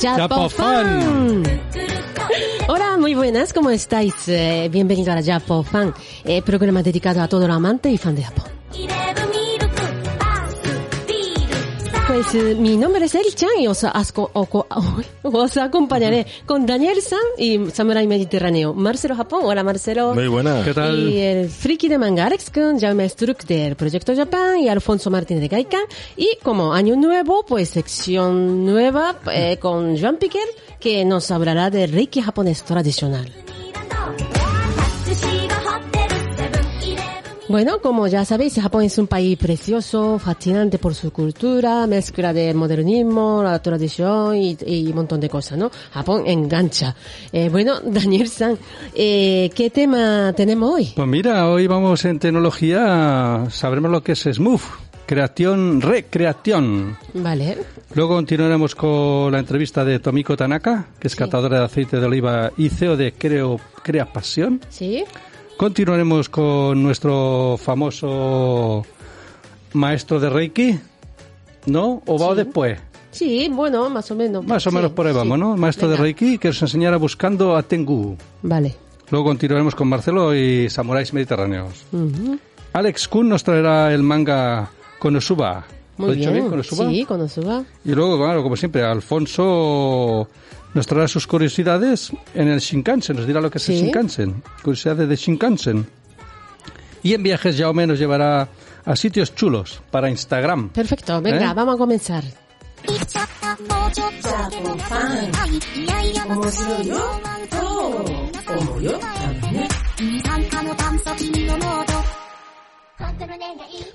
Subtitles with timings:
[0.00, 1.42] Japofan.
[2.68, 4.14] Hola, muy buenas, ¿cómo estáis?
[4.28, 5.94] Eh, bienvenido a la Japofan,
[6.24, 8.46] eh, programa dedicado a todo el amante y fan de Japón.
[12.20, 15.06] Pues eh, mi nombre es Eri-chan y os, asco- o- o-
[15.38, 18.74] os acompañaré con Daniel San y Samurai Mediterráneo.
[18.74, 20.14] Marcelo Japón, hola Marcelo.
[20.16, 20.64] Muy buena.
[20.64, 20.98] ¿Qué tal?
[21.10, 25.42] Y el friki de manga Alex Kun, Jaume Struck del Proyecto Japan y Alfonso Martínez
[25.42, 25.82] de Gaikan.
[26.16, 30.48] Y como año nuevo, pues sección nueva eh, con Joan Piquer,
[30.80, 33.32] que nos hablará del Reiki japonés tradicional.
[37.48, 42.52] Bueno, como ya sabéis, Japón es un país precioso, fascinante por su cultura, mezcla de
[42.52, 45.70] modernismo, la tradición y, y un montón de cosas, ¿no?
[45.92, 46.94] Japón engancha.
[47.32, 48.58] Eh, bueno, Daniel San,
[48.94, 50.92] eh, ¿qué tema tenemos hoy?
[50.94, 54.60] Pues mira, hoy vamos en tecnología, sabremos lo que es Smooth,
[55.06, 56.98] creación, recreación.
[57.14, 57.56] Vale.
[57.94, 61.18] Luego continuaremos con la entrevista de Tomiko Tanaka, que es Sí.
[61.18, 64.60] catadora de aceite de oliva y CEO de Creo, Crea Pasión.
[64.68, 65.02] ¿Sí?
[65.58, 68.86] Continuaremos con nuestro famoso
[69.72, 70.78] maestro de Reiki,
[71.66, 72.00] ¿no?
[72.06, 72.36] ¿O va Sí.
[72.36, 72.78] después?
[73.10, 74.46] Sí, bueno, más o menos.
[74.46, 75.18] Más o Sí, menos por ahí sí.
[75.18, 75.56] vamos, ¿no?
[75.56, 75.96] Maestro de.
[75.96, 78.16] Reiki que nos enseñará buscando a Tengu.
[78.42, 78.76] Vale.
[79.10, 81.86] Luego continuaremos con Marcelo y Samuráis Mediterráneos.
[82.74, 84.70] Alex Kun nos traerá el manga
[85.00, 85.64] Konosuba.
[85.96, 86.42] Muy ¿Lo he dicho bien.
[86.44, 86.88] bien, Konosuba?
[86.88, 87.64] Sí, Konosuba.
[87.84, 90.28] Y luego, claro, como siempre, Alfonso
[90.78, 93.82] nos traerá sus curiosidades en el Shinkansen, nos dirá lo que es el Sí.
[93.82, 95.86] Shinkansen, curiosidades de Shinkansen.
[97.02, 98.48] Y en viajes Jaume nos llevará
[98.84, 100.68] a sitios chulos para Instagram.
[100.68, 101.54] Perfecto, venga, ¿Eh?
[101.54, 102.22] vamos a comenzar.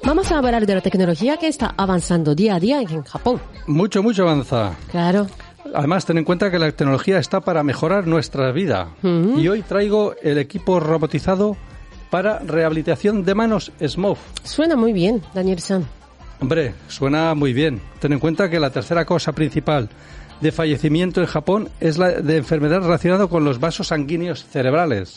[0.03, 3.41] Vamos a hablar de la tecnología que está avanzando día a día en Japón.
[3.67, 4.75] Mucho, mucho avanza.
[4.91, 5.27] Claro.
[5.73, 8.89] Además, ten en cuenta que la tecnología está para mejorar nuestra vida.
[9.03, 11.55] Y hoy traigo el equipo robotizado
[12.09, 14.17] para rehabilitación de manos SMOV.
[14.43, 15.85] Suena muy bien, Daniel San.
[16.39, 17.81] Hombre, suena muy bien.
[17.99, 19.89] Ten en cuenta que la tercera causa principal
[20.41, 25.15] de fallecimiento en Japón es la de enfermedad relacionada con los vasos sanguíneos cerebrales,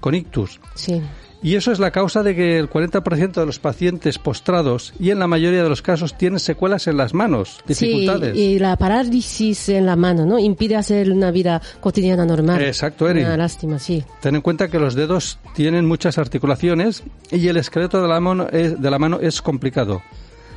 [0.00, 0.60] con ictus.
[0.74, 1.00] Sí.
[1.44, 5.18] Y eso es la causa de que el 40% de los pacientes postrados y en
[5.18, 8.32] la mayoría de los casos tienen secuelas en las manos, dificultades.
[8.32, 10.38] Sí, y la parálisis en la mano, ¿no?
[10.38, 12.62] Impide hacer una vida cotidiana normal.
[12.62, 13.24] Exacto, Eri.
[13.24, 14.02] Una lástima, sí.
[14.22, 18.48] Ten en cuenta que los dedos tienen muchas articulaciones y el esqueleto de la mano
[18.50, 20.00] es, de la mano es complicado.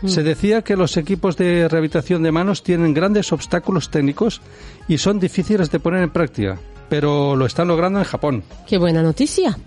[0.06, 4.40] Se decía que los equipos de rehabilitación de manos tienen grandes obstáculos técnicos
[4.88, 8.44] y son difíciles de poner en práctica, pero lo están logrando en Japón.
[8.66, 9.58] Qué buena noticia.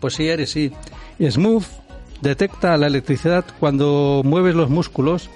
[0.00, 0.72] Pues sí, Eri, sí.
[1.20, 1.64] Smooth
[2.20, 5.30] detecta la electricidad cuando mueves los músculos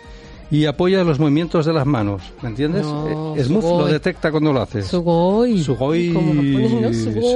[0.50, 2.82] y apoya los movimientos de las manos, ¿me entiendes?
[2.84, 4.86] No, Eh, Smooth lo detecta cuando lo haces.
[4.86, 5.62] Sugoi.
[5.62, 6.12] Sugoi.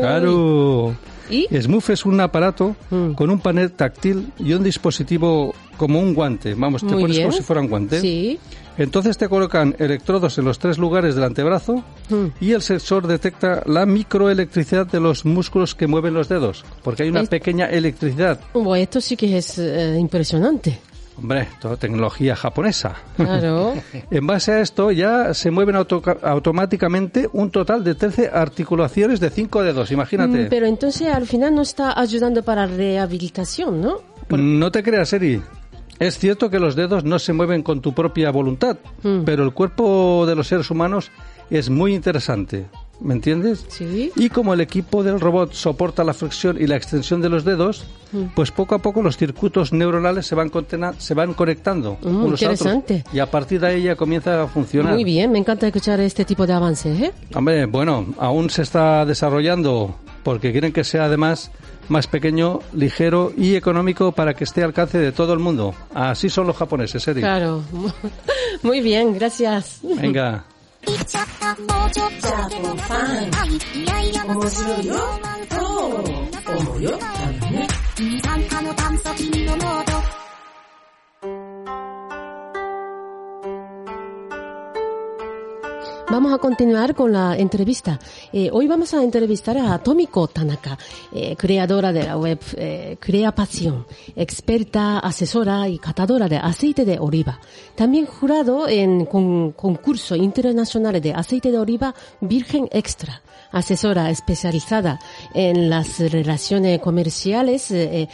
[0.00, 0.94] Claro.
[1.30, 1.46] ¿Y?
[1.58, 3.12] Smooth es un aparato Mm.
[3.12, 6.54] con un panel táctil y un dispositivo como un guante.
[6.54, 7.28] Vamos, te Muy pones bien.
[7.28, 8.00] como si fuera un guante.
[8.00, 8.38] Sí.
[8.76, 11.76] Entonces te colocan electrodos en los tres lugares del antebrazo
[12.10, 12.26] Mm.
[12.40, 17.08] y el sensor detecta la microelectricidad de los músculos que mueven los dedos, porque hay
[17.08, 18.40] una Es- pequeña electricidad.
[18.52, 20.78] Bueno, esto sí que es eh, impresionante.
[21.16, 22.94] Hombre, toda tecnología japonesa.
[23.16, 23.74] Claro.
[24.10, 29.30] En base a esto ya se mueven auto- automáticamente un total de 13 articulaciones de
[29.30, 30.44] 5 dedos, imagínate.
[30.44, 33.98] Mm, Pero entonces al final no está ayudando para rehabilitación, ¿no?
[34.30, 35.40] No te creas, Eri.
[36.00, 39.20] Es cierto que los dedos no se mueven con tu propia voluntad, Mm.
[39.24, 41.10] pero el cuerpo de los seres humanos
[41.50, 42.66] es muy interesante.
[43.00, 43.64] ¿Me entiendes?
[43.68, 44.10] Sí.
[44.16, 47.84] Y como el equipo del robot soporta la flexión y la extensión de los dedos,
[48.12, 48.26] Mm.
[48.36, 50.50] pues poco a poco los circuitos neuronales se van,
[50.98, 52.60] se van conectando Mm, unos a otros.
[52.60, 53.04] interesante.
[53.12, 54.92] Y a partir de ahí ya comienza a funcionar.
[54.94, 57.12] Muy bien, me encanta escuchar este tipo de avances, ¿eh?
[57.34, 61.50] Hombre, bueno, aún se está desarrollando porque quieren que sea además
[61.88, 65.74] más pequeño, ligero y económico para que esté al alcance de todo el mundo.
[65.92, 67.20] Así son los japoneses, Eri.
[67.20, 67.62] Claro.
[68.62, 69.80] Muy bien, gracias.
[69.82, 70.44] Venga.
[70.86, 72.28] 言っちゃった、もうちょっと
[72.60, 72.74] も。
[74.00, 74.94] い、面白いよ。
[75.48, 76.90] と思うよ。
[76.96, 77.66] ね。
[86.14, 87.98] Vamos a continuar con la entrevista.
[88.32, 90.78] Eh, hoy vamos a entrevistar a Tomiko Tanaka,
[91.12, 93.84] eh, creadora de la web eh, Crea Pasión,
[94.14, 97.40] experta, asesora y catadora de aceite de oliva.
[97.74, 103.20] También jurado en con, concurso internacional de aceite de oliva Virgen Extra
[103.54, 104.98] asesora especializada
[105.32, 108.08] en las relaciones comerciales e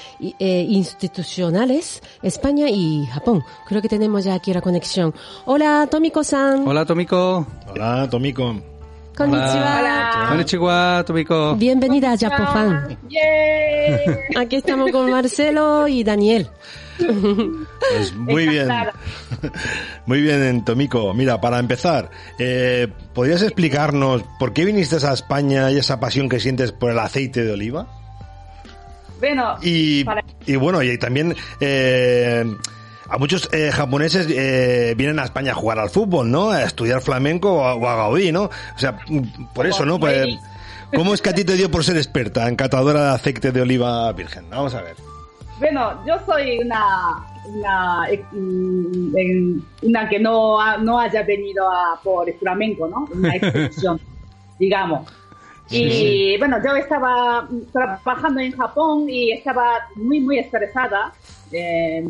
[0.69, 3.43] institucionales España y Japón.
[3.67, 5.15] Creo que tenemos ya aquí la conexión.
[5.47, 6.69] Hola, Tomiko-san.
[6.69, 7.47] Hola, Tomiko.
[7.71, 8.61] Hola, Tomiko.
[9.17, 9.79] Konnichiwa.
[9.81, 10.27] Hola.
[10.29, 11.55] Konnichiwa, Tomiko.
[11.57, 12.99] Bienvenida a Japofan.
[14.39, 16.49] Aquí estamos con Marcelo y Daniel.
[17.01, 18.69] Pues muy bien.
[20.07, 21.15] Muy bien, Tomiko.
[21.15, 26.41] Mira, para empezar, eh, ¿podrías explicarnos por qué viniste a España y esa pasión que
[26.41, 27.87] sientes por el aceite de oliva?
[29.21, 30.05] Bueno, y,
[30.47, 32.45] y bueno, y también eh,
[33.09, 36.51] a muchos eh, japoneses eh, vienen a España a jugar al fútbol, ¿no?
[36.51, 38.45] A estudiar flamenco o a, o a Gaudí, ¿no?
[38.45, 38.99] O sea,
[39.55, 40.01] por eso, ¿no?
[40.01, 40.29] Pues,
[40.95, 43.61] ¿Cómo es que a ti te dio por ser experta en catadora de aceite de
[43.61, 44.49] oliva virgen?
[44.51, 44.97] Vamos a ver.
[45.61, 48.09] Bueno, yo soy una, una,
[49.83, 53.07] una que no, no haya venido a, por el flamenco, ¿no?
[53.15, 54.01] Una expedición,
[54.59, 55.07] digamos.
[55.69, 56.37] Y sí.
[56.39, 61.13] bueno, yo estaba trabajando en Japón y estaba muy, muy estresada
[61.53, 62.03] eh,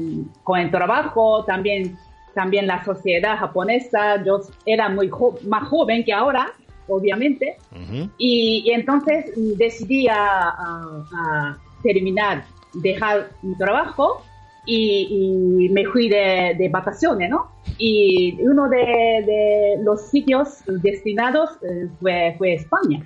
[0.44, 1.99] con el trabajo, también,
[2.35, 4.23] también la sociedad japonesa.
[4.25, 6.52] Yo era muy jo más joven que ahora,
[6.87, 7.56] obviamente.
[7.73, 8.11] Uh -huh.
[8.17, 12.44] y, y, entonces decidí a, a, a terminar
[12.75, 14.23] dejar mi trabajo
[14.67, 17.51] y, y me fui de, de, vacaciones, ¿no?
[17.79, 23.03] Y uno de, de los sitios destinados eh, fue, fue España.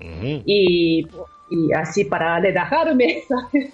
[0.00, 0.42] Uh -huh.
[0.44, 1.06] y,
[1.50, 3.72] y, así para relajarme, ¿sabes?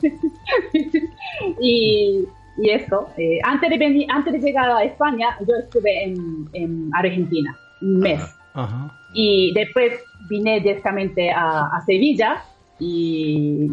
[1.60, 2.24] y,
[2.58, 6.90] y, eso, eh, antes, de venir, antes de llegar a España, yo estuve en, en
[6.94, 8.20] Argentina un mes.
[8.54, 8.90] Uh -huh.
[9.14, 9.92] Y después
[10.28, 12.42] vine directamente a, a Sevilla
[12.80, 13.68] y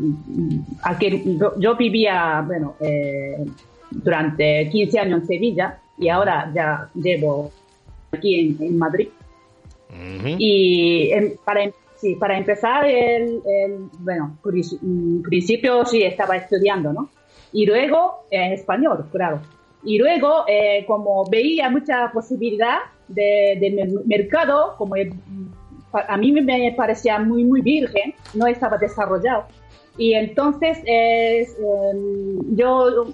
[0.83, 3.45] aquel, yo, vivía, bueno, eh,
[3.91, 7.51] durante 15 años en Sevilla y ahora ya llevo
[8.11, 9.09] aquí en, en Madrid.
[9.89, 10.35] Uh -huh.
[10.39, 11.61] Y en, para,
[11.95, 14.37] sí, para empezar, el, el, bueno,
[15.23, 17.09] principio sí estaba estudiando, ¿no?
[17.53, 19.39] Y luego eh, español, claro.
[19.83, 24.95] Y luego, eh, como veía mucha posibilidad de, de mercado, como
[26.07, 29.45] a mí me parecía muy, muy virgen, no estaba desarrollado.
[29.97, 31.47] Y entonces eh,
[32.51, 33.05] yo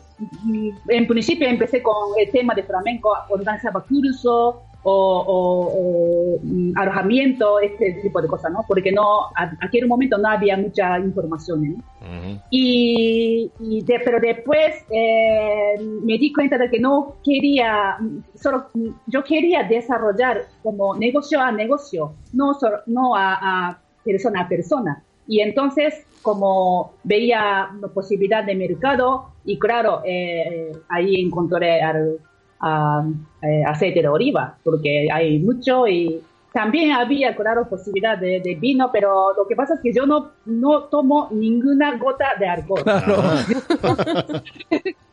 [0.88, 6.40] en principio empecé con el tema de flamenco, organizaba cursos o, o, o,
[6.76, 8.66] alojamiento, este tipo de cosas, ¿no?
[8.68, 11.76] Porque no, a, aquel momento no había mucha información, ¿no?
[11.76, 12.42] Uh -huh.
[12.50, 17.98] Y, y de, pero después eh, me di cuenta de que no quería,
[18.36, 18.68] solo
[19.08, 25.04] yo quería desarrollar como negocio a negocio, no, solo, no a, a persona a persona.
[25.28, 32.20] Y entonces, como veía la posibilidad de mercado, y claro, eh, ahí encontré al,
[32.62, 33.04] a,
[33.42, 36.22] eh, aceite de oliva, porque hay mucho y
[36.54, 40.32] también había, claro, posibilidad de, de, vino, pero lo que pasa es que yo no,
[40.46, 42.84] no tomo ninguna gota de alcohol.
[42.84, 43.24] Claro.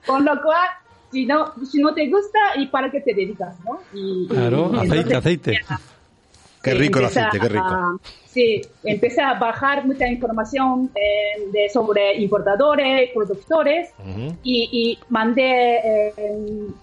[0.07, 0.69] Con lo cual,
[1.13, 3.57] si no, si no te gusta, ¿y para qué te dedicas?
[3.65, 3.79] ¿no?
[3.95, 5.61] Y, claro, y, aceite, aceite.
[5.69, 5.81] Ya,
[6.63, 7.65] Qué rico el aceite, qué rico.
[7.65, 7.97] A,
[8.29, 14.37] sí, empecé a bajar mucha información eh, de, sobre importadores, productores uh -huh.
[14.43, 16.13] y, y, mandé eh,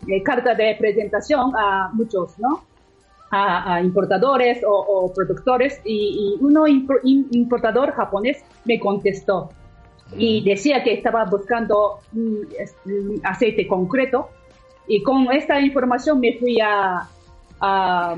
[0.07, 2.63] eh, cartas de presentación a muchos, ¿no?
[3.31, 5.97] A, a importadores o, o productores y,
[6.39, 10.15] y, uno importador japonés me contestó uh -huh.
[10.17, 12.47] y decía que estaba buscando un,
[12.85, 14.29] un aceite concreto
[14.87, 17.07] y con esta información me fui a,
[17.59, 18.15] a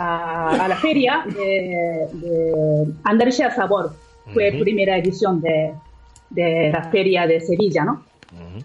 [0.00, 3.92] a, a la feria de, de Andalucía Sabor.
[4.32, 4.60] Fue uh -huh.
[4.62, 5.74] primera edición de,
[6.30, 7.92] de, la feria de Sevilla, ¿no?
[8.32, 8.64] Uh -huh.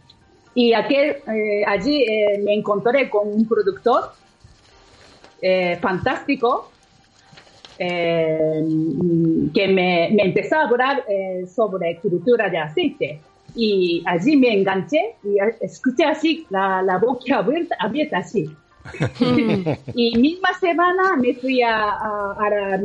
[0.56, 4.02] Y aquel, eh, allí eh, me encontré con un productor
[5.42, 6.72] eh, fantástico
[7.78, 8.64] eh,
[9.54, 13.20] que me, me, empezó a hablar eh, sobre cultura de aceite.
[13.56, 18.44] Y allí me enganché y escuché así la, la boca abierta, abierta así
[19.96, 22.80] y misma semana me fui a, a,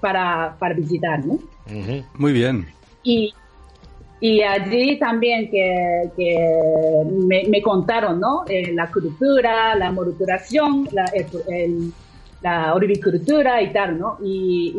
[0.00, 1.34] para, para visitar, ¿no?
[1.34, 2.04] Uh -huh.
[2.14, 2.66] Muy bien.
[3.02, 3.32] Y,
[4.20, 8.44] y allí también que, que me, me, contaron, ¿no?
[8.48, 11.92] Eh, la cultura, la modulación, la, el, el,
[12.42, 14.18] la olivicultura y tal, ¿no?
[14.22, 14.74] Y,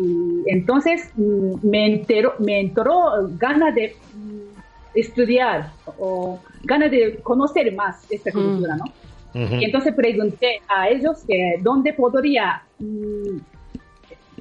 [0.47, 4.39] entonces mm, me enteró, me entró ganas de mm,
[4.95, 8.85] estudiar o ganas de conocer más esta cultura, ¿no?
[9.33, 12.63] Y entonces pregunté a ellos que dónde podría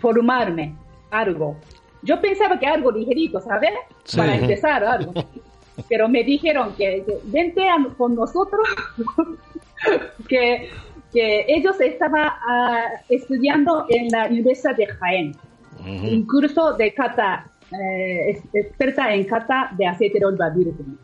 [0.01, 0.75] formarme
[1.11, 1.57] algo.
[2.03, 3.73] Yo pensaba que algo ligerito, ¿sabes?
[4.17, 5.13] Para empezar algo.
[5.89, 7.63] Pero me dijeron que, vente
[7.97, 8.67] con nosotros,
[10.29, 10.69] que,
[11.13, 15.37] que ellos estaban ah, estudiando en la Universidad de Jaén,
[15.85, 20.99] un curso de cata, eh, experta en cata de aceite de oliva virgen.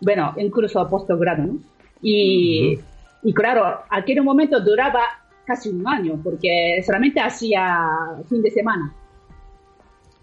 [0.00, 1.58] Bueno, un curso postgrado, ¿no?
[2.02, 2.78] Y,
[3.22, 5.02] y claro, aquel momento duraba
[5.46, 7.88] casi un año, porque solamente hacía
[8.28, 8.92] fin de semana.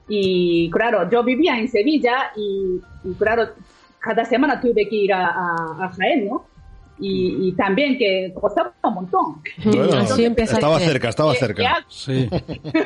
[0.08, 2.80] Y claro, yo vivía en Sevilla y,
[3.18, 3.50] claro,
[4.00, 6.46] cada semana tuve que ir a, a, Jaén, ¿no?
[7.00, 9.42] Y, también que costaba un montón.
[9.66, 11.86] Bueno, estaba cerca, estaba cerca.
[11.90, 12.30] Sí.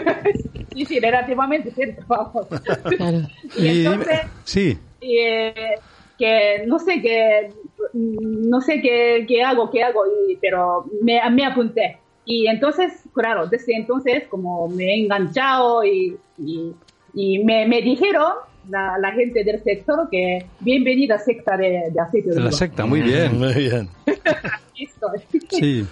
[0.74, 2.06] sí, sí, relativamente cerca.
[2.06, 3.28] Claro.
[3.58, 4.80] Y, entonces, sí.
[5.02, 5.76] Eh,
[6.18, 7.52] que no sé qué,
[7.94, 10.02] no sé qué, qué hago, qué hago,
[10.42, 11.98] pero me, me apunté.
[12.26, 18.34] Y entonces, claro, desde entonces como me he enganchado y, y, me, me, dijeron
[18.70, 23.02] la, la, gente del sector que bienvenida secta de, de aceite de La secta, muy
[23.02, 23.40] bien.
[23.40, 23.90] Muy bien.
[25.50, 25.86] sí.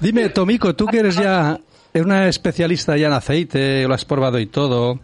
[0.00, 1.58] Dime, Tomico, tú que eres ya
[1.94, 5.00] una especialista ya en aceite, lo has probado y todo.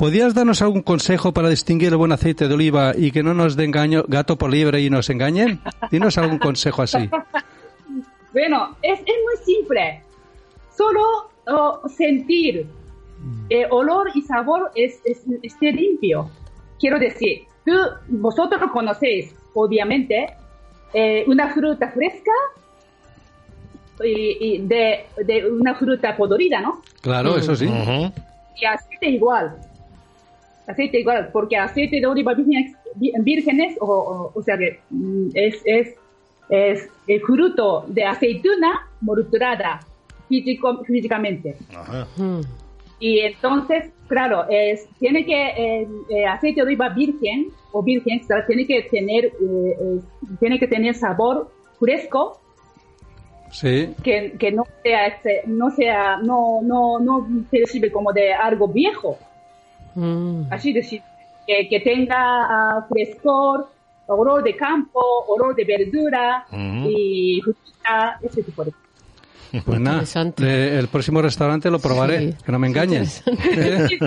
[0.00, 3.54] ¿Podrías darnos algún consejo para distinguir el buen aceite de oliva y que no nos
[3.54, 5.60] den gato por libre y nos engañen?
[5.90, 7.10] Dinos algún consejo así.
[8.32, 10.02] Bueno, es, es muy simple.
[10.74, 11.02] Solo
[11.48, 12.64] oh, sentir
[13.50, 16.30] el olor y sabor es, es, esté limpio.
[16.78, 17.72] Quiero decir, tú,
[18.08, 20.28] vosotros conocéis, obviamente,
[20.94, 22.30] eh, una fruta fresca
[24.02, 26.80] y, de, de, una fruta podrida, ¿no?
[27.02, 27.66] Claro, eso sí.
[27.66, 29.69] Y aceite igual.
[30.70, 35.96] Aceite igual, porque aceite de oliva vírgenes, o, o, sea que mm, es, es
[36.50, 39.80] es el fruto de aceituna morturada
[40.28, 41.56] físico, físicamente.
[42.98, 48.82] Y entonces, claro, es, tiene que, el, aceite de oliva virgen o virgen, tiene que
[48.90, 50.00] tener, eh,
[50.40, 52.38] tiene que tener sabor fresco.
[53.52, 53.94] Sí.
[54.04, 59.18] Que, que no sea, este, no sea, no, no, no percibe como de algo viejo.
[59.94, 60.42] Hmm.
[60.50, 61.02] Así decir,
[61.46, 63.68] que, que tenga ah, frescor,
[64.06, 68.86] olor de campo, olor de verdura y fruta, ese tipo de cosas.
[69.64, 70.04] Pues nada,
[70.46, 73.24] el próximo restaurante lo probaré, que no me engañes.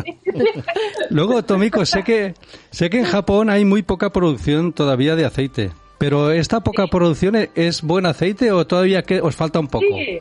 [1.09, 2.33] Luego, Tomiko, sé que,
[2.71, 7.35] sé que en Japón hay muy poca producción todavía de aceite, pero ¿esta poca producción
[7.55, 9.85] es buen aceite o todavía que os falta un poco?
[9.89, 10.19] Sí.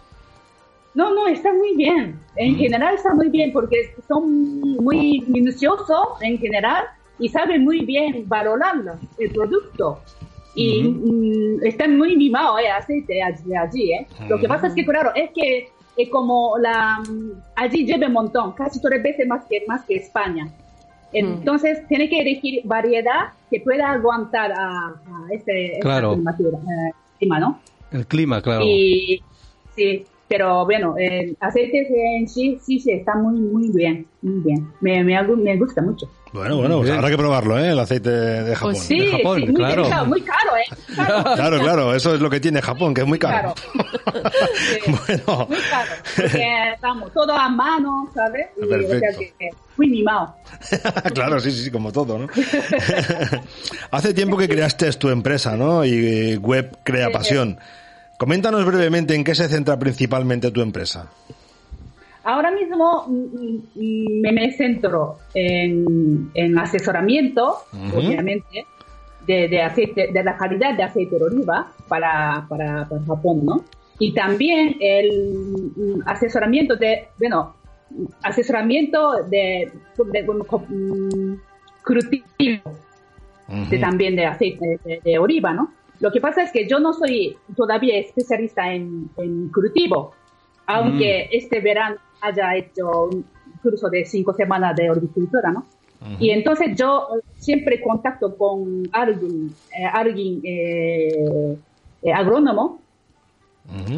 [0.95, 2.21] No, no, está muy bien.
[2.37, 6.85] En general está muy bien porque son muy minuciosos en general
[7.19, 10.01] y saben muy bien valorarlo, el producto.
[10.55, 14.07] Y mm, están muy mimados, eh, aceite allí, allí eh.
[14.29, 18.13] Lo que pasa es que, claro, es que es como la, mm, allí lleva un
[18.13, 20.49] montón, casi tres veces más que, más que España.
[21.15, 24.95] Entonces, tiene que elegir variedad que pueda aguantar a,
[25.31, 26.15] este, claro.
[26.15, 27.61] eh, clima, ¿no?
[27.91, 28.65] El clima, claro.
[28.65, 29.23] Y,
[29.77, 31.87] sí, pero bueno, el aceite
[32.17, 34.73] en sí, sí, sí, está muy, muy bien, muy bien.
[34.81, 36.09] Me, me, me gusta mucho.
[36.33, 37.73] Bueno, bueno, pues habrá que probarlo, ¿eh?
[37.73, 38.73] El aceite de Japón.
[38.73, 40.07] Pues sí, Japón, sí, muy, claro.
[40.07, 40.77] muy caro, ¿eh?
[41.37, 41.61] Claro.
[41.61, 43.53] claro, eso es lo que tiene Japón, que es muy caro.
[44.87, 45.47] bueno.
[45.51, 48.47] Muy caro, porque estamos todo a mano, ¿sabes?
[48.57, 49.19] Y, Perfecto.
[49.39, 50.35] que, muy mimado.
[51.15, 52.27] claro, sí, sí, como todo, ¿no?
[53.91, 55.85] Hace tiempo que creaste tu empresa, ¿no?
[55.85, 57.59] Y Web Crea Pasión.
[58.23, 61.11] Coméntanos brevemente en qué se centra principalmente tu empresa.
[62.23, 68.65] Ahora mismo mm, mm, me, centro en, asesoramiento, obviamente,
[69.27, 73.65] de, aceite, de la calidad de aceite de oliva para, para, Japón, ¿no?
[73.99, 77.57] Y también el mm, asesoramiento de, bueno,
[78.23, 80.23] asesoramiento de, de,
[83.69, 85.73] de también de aceite de, oliva, ¿no?
[86.03, 90.13] Lo que pasa es que yo no soy todavía especialista en, en cultivo,
[90.67, 93.25] aunque este verano haya hecho un
[93.63, 95.65] curso de cinco semanas de horticultura, ¿no?
[96.19, 97.07] Y entonces yo
[97.37, 101.57] siempre contacto con alguien, eh, alguien eh,
[102.03, 102.81] eh, agrónomo.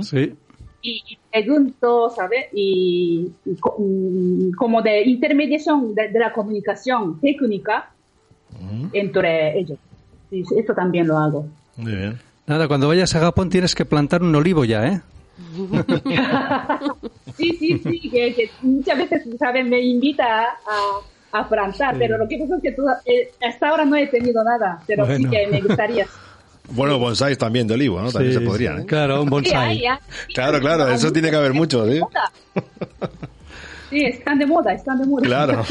[0.02, 0.34] Sí.
[0.82, 2.48] Y, pregunto, ¿sabes?
[2.52, 7.90] Y, mm, como de intermediación de, la comunicación técnica
[8.92, 9.78] entre ellos.
[10.30, 11.46] Y eso también lo hago.
[11.76, 12.18] Muy bien.
[12.46, 15.00] Nada, cuando vayas a Japón tienes que plantar un olivo ya, ¿eh?
[17.36, 19.66] sí, sí, sí, que, muchas veces, ¿sabes?
[19.66, 23.96] Me invita a, a plantar, pero lo que pasa es que eh, hasta ahora no
[23.96, 26.06] he tenido nada, pero sí que me gustaría.
[26.70, 28.10] Bueno, bonsáis también de olivo, ¿no?
[28.10, 28.86] También se podrían, ¿eh?
[28.86, 29.82] Claro, un bonsai.
[30.32, 32.00] claro, claro, eso tiene que haber mucho, ¿sí?
[33.90, 35.22] Sí, están de moda, están de moda.
[35.22, 35.62] Claro.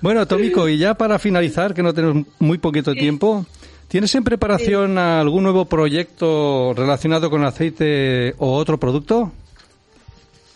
[0.00, 3.44] bueno, Tomico, y ya para finalizar, que no tenemos muy poquito tiempo,
[3.90, 9.32] ¿tienes en preparación algún nuevo proyecto relacionado con aceite o otro producto?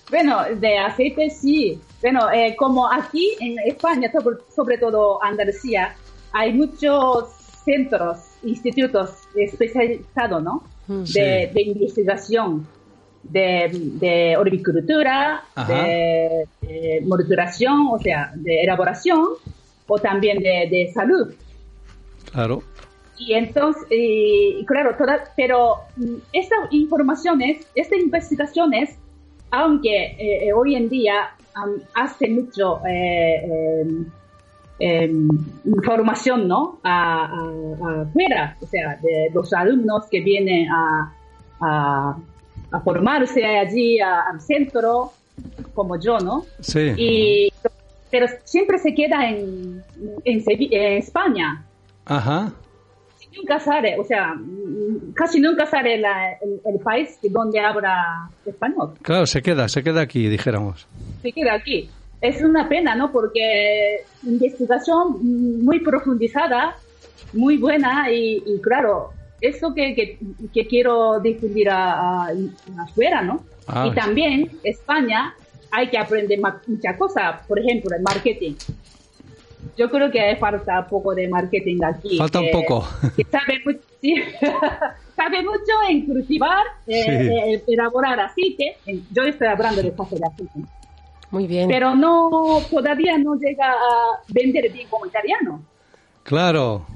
[0.09, 1.81] Bueno, de aceite sí.
[2.01, 4.11] Bueno, eh, como aquí en España,
[4.55, 5.97] sobre, todo Andalucía,
[6.33, 7.31] hay muchos
[7.65, 10.63] centros, institutos especializados, ¿no?
[10.87, 11.03] Mm.
[11.05, 12.67] De, de investigación
[13.25, 19.25] de, de horticultura, de, de, o sea, de elaboración,
[19.87, 21.35] o también de, de salud.
[22.31, 22.63] Claro.
[23.19, 28.97] Y entonces, y, claro, toda, pero mm, estas informaciones, estas investigaciones,
[29.51, 31.31] aunque eh, eh, hoy en día
[31.95, 33.87] hace mucho eh,
[34.81, 35.29] em,
[35.65, 36.81] información, ¿no?
[36.83, 42.17] afuera, o sea, de los alumnos que vienen a
[42.75, 45.13] a formarse allí al centro,
[45.75, 46.45] como yo, ¿no?
[46.61, 46.93] Sí.
[46.97, 47.53] Y,
[48.11, 49.83] pero siempre se queda en,
[50.25, 50.45] en,
[50.99, 51.65] España.
[52.05, 52.53] Ajá.
[53.37, 54.35] Nunca sale, o sea,
[55.15, 58.95] casi nunca sale el, país donde habla español.
[59.03, 60.87] Claro, se queda, se queda aquí, dijéramos.
[61.23, 61.91] Se queda aquí.
[62.21, 63.13] Es una pena, ¿no?
[63.13, 66.77] Porque investigación muy profundizada,
[67.33, 69.13] muy buena y claro,
[69.45, 70.19] eso que,
[70.53, 72.29] que, quiero difundir a,
[72.79, 73.45] afuera, ¿no?
[73.67, 75.35] Ah, y también España
[75.71, 78.55] hay que aprender muchas cosas, por ejemplo, el marketing.
[79.77, 82.19] Yo creo que falta poco de marketing aquí.
[82.19, 82.83] Falta un poco.
[85.17, 88.77] sabe, mucho, en cultivar, eh, eh, elaborar aceite.
[89.11, 90.61] Yo estoy hablando de café de aceite.
[91.31, 91.69] Muy bien.
[91.69, 95.63] Pero no, todavía no llega a vender bien como italiano.
[96.23, 96.87] Claro.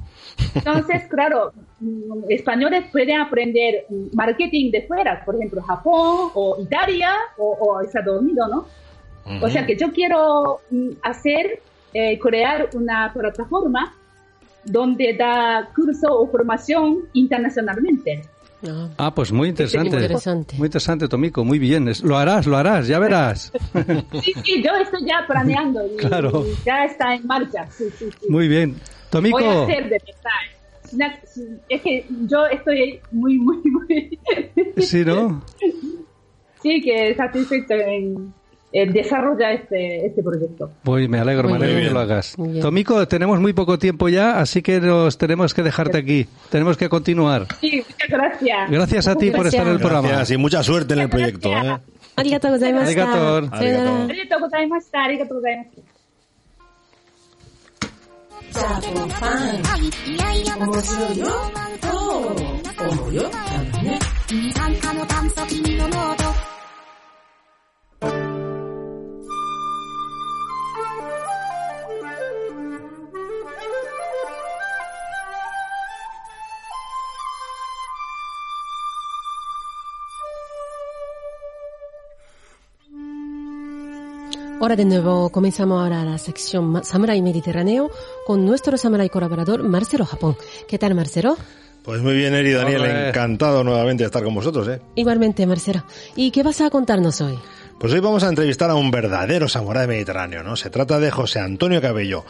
[0.55, 7.81] Entonces, claro, mm, españoles pueden aprender marketing de fuera, por ejemplo, Japón o Italia o,
[7.81, 8.66] Estados Unidos, ¿no?
[9.42, 11.61] O sea que yo quiero mm, hacer,
[11.94, 13.94] eh, crear una plataforma
[14.64, 18.22] donde da curso o formación internacionalmente.
[18.66, 19.90] Ah, ah pues muy interesante.
[19.90, 20.57] Muy interesante.
[20.57, 21.44] Muy interesante, Tomico.
[21.44, 21.90] Muy bien.
[22.03, 23.53] Lo harás, lo harás, ya verás.
[24.22, 25.87] sí, sí, yo estoy ya planeando.
[25.87, 26.44] Y, claro.
[26.64, 27.66] ya está en marcha.
[27.70, 28.77] Sí, sí, muy bien.
[29.11, 29.38] Tomico.
[29.38, 31.18] Voy a hacer de verdad.
[31.68, 34.18] Es que yo estoy muy, muy, muy.
[34.79, 35.42] Sí, ¿no?
[36.62, 38.35] sí, que satisfecho en,
[38.72, 40.72] desarrollar este, este proyecto.
[40.84, 42.36] Pues me alegro, me alegro que lo hagas.
[42.62, 46.28] Tomico, tenemos muy poco tiempo ya, así que nos tenemos que dejarte aquí.
[46.50, 47.48] Tenemos que continuar.
[47.62, 48.72] Sí, muchas gracias.
[48.72, 50.08] Gracias a ti por estar en el programa.
[50.08, 51.50] Gracias y mucha suerte en el proyecto.
[51.50, 51.78] ¿eh?
[52.15, 53.04] Arigatou gozaimashita.
[53.04, 53.50] Arigatou.
[54.10, 55.04] Arigatou gozaimashita.
[55.04, 55.93] Arigatou gozaimashita.
[58.54, 59.63] ジャポンファン
[60.69, 61.26] 面白いよ
[61.82, 64.00] と思うよ多分ね
[64.54, 66.47] 参加の探査機のノー
[84.61, 87.90] Ahora de nuevo comenzamos ahora la sección Samurai Mediterráneo
[88.27, 90.37] con nuestro samurai colaborador Marcelo Japón.
[90.66, 91.37] ¿Qué tal, Marcelo?
[91.85, 94.81] Pues muy bien, Eri Daniel, encantado nuevamente de estar con vosotros, ¿eh?
[94.97, 95.85] Igualmente, Marcelo.
[96.16, 97.38] ¿Y qué vas a contarnos hoy?
[97.79, 100.57] Pues hoy vamos a entrevistar a un verdadero samurái mediterráneo, ¿no?
[100.57, 102.25] Se trata de José Antonio Cabello,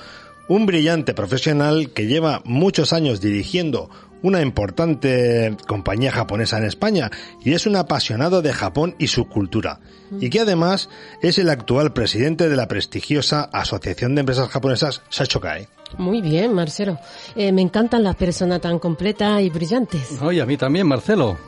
[0.48, 3.90] un brillante profesional que lleva muchos años dirigiendo
[4.22, 7.10] una importante compañía japonesa en España
[7.44, 9.80] y es un apasionado de Japón y su cultura.
[10.20, 10.88] Y que además
[11.22, 15.68] es el actual presidente de la prestigiosa Asociación de Empresas Japonesas Sachokai.
[15.96, 16.98] Muy bien, Marcelo.
[17.36, 20.20] Eh, me encantan las personas tan completas y brillantes.
[20.20, 21.38] Oye, a mí también, Marcelo.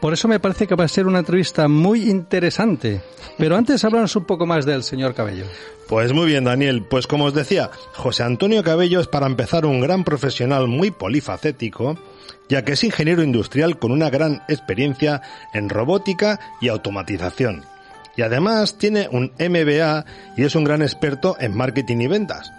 [0.00, 3.00] Por eso me parece que va a ser una entrevista muy interesante.
[3.38, 5.44] Pero antes háblanos un poco más del señor Cabello.
[5.88, 6.84] Pues muy bien, Daniel.
[6.88, 11.98] Pues como os decía, José Antonio Cabello es para empezar un gran profesional muy polifacético,
[12.48, 15.22] ya que es ingeniero industrial con una gran experiencia
[15.54, 17.64] en robótica y automatización.
[18.16, 20.04] Y además tiene un MBA
[20.36, 22.52] y es un gran experto en marketing y ventas.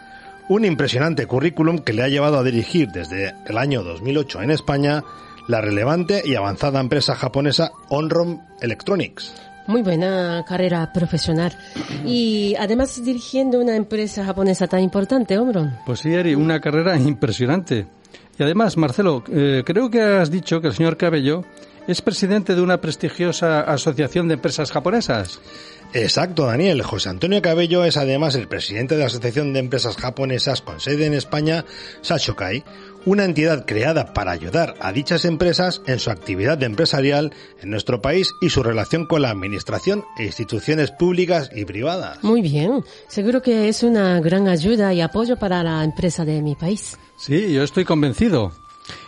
[0.49, 5.03] Un impresionante currículum que le ha llevado a dirigir desde el año 2008 en España
[5.47, 9.33] la relevante y avanzada empresa japonesa Onrom Electronics.
[9.67, 11.57] Muy buena carrera profesional.
[12.05, 15.77] Y además dirigiendo una empresa japonesa tan importante, Omron.
[15.85, 17.85] Pues sí, Eri, una carrera impresionante.
[18.39, 21.43] Y además, Marcelo, eh, creo que has dicho que el señor Cabello
[21.87, 25.39] es presidente de una prestigiosa asociación de empresas japonesas.
[25.93, 26.81] Exacto, Daniel.
[26.81, 31.05] José Antonio Cabello es además el presidente de la Asociación de Empresas Japonesas con sede
[31.05, 31.63] en España,
[32.01, 32.63] Sachokai,
[33.07, 38.33] una entidad creada para ayudar a dichas empresas en su actividad empresarial en nuestro país
[38.41, 42.21] y su relación con la administración e instituciones públicas y privadas.
[42.21, 46.55] Muy bien, seguro que es una gran ayuda y apoyo para la empresa de mi
[46.55, 46.97] país.
[47.17, 48.51] Sí, yo estoy convencido.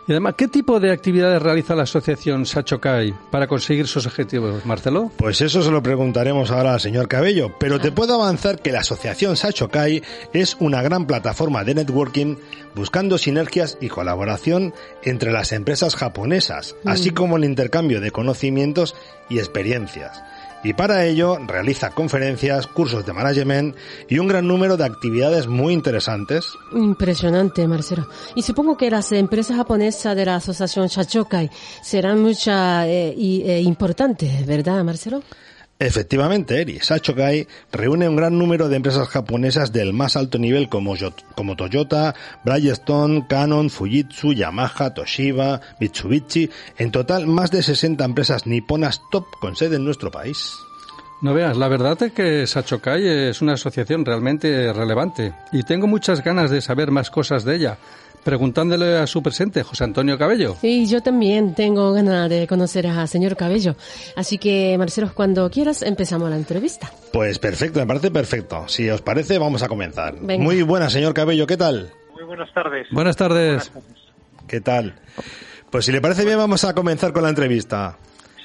[0.08, 5.12] Y además, ¿qué tipo de actividades realiza la asociación Sachokai para conseguir sus objetivos, Marcelo?
[5.18, 8.80] Pues eso se lo preguntaremos ahora al señor Cabello, pero te puedo avanzar que la
[8.80, 10.02] asociación Sachokai
[10.34, 12.36] es una gran plataforma de networking
[12.76, 17.14] buscando sinergias y colaboración entre las empresas japonesas, así mm.
[17.14, 18.96] como el intercambio de conocimientos
[19.30, 20.24] y experiencias
[20.64, 23.76] y para ello realiza conferencias, cursos de management
[24.08, 26.54] y un gran número de actividades muy interesantes.
[26.74, 28.08] Impresionante, Marcelo.
[28.36, 31.50] Y supongo que las empresas japonesas de la asociación Shachokai
[31.82, 35.22] serán muchas eh, y eh, importantes, ¿verdad, Marcelo?
[35.82, 40.94] Efectivamente, Eri, Sachokai reúne un gran número de empresas japonesas del más alto nivel como,
[41.36, 42.14] como Toyota,
[42.44, 49.56] Bridgestone, Canon, Fujitsu, Yamaha, Toshiba, Mitsubishi, en total más de 60 empresas niponas top con
[49.56, 50.54] sede en nuestro país.
[51.22, 56.24] No veas, la verdad es que Sachokai es una asociación realmente relevante y tengo muchas
[56.24, 57.78] ganas de saber más cosas de ella
[58.24, 60.56] preguntándole a su presente, José Antonio Cabello.
[60.62, 63.76] Sí, yo también tengo ganas de conocer a señor Cabello.
[64.16, 66.92] Así que, Marcelo, cuando quieras, empezamos la entrevista.
[67.12, 68.68] Pues perfecto, me parece perfecto.
[68.68, 70.16] Si os parece, vamos a comenzar.
[70.22, 71.92] Muy buenas, señor Cabello, ¿qué tal?
[72.14, 72.88] Muy buenas tardes.
[72.92, 73.72] Buenas tardes.
[74.48, 74.96] ¿Qué tal?
[75.72, 77.98] Pues si le parece bien, vamos a comenzar con la entrevista.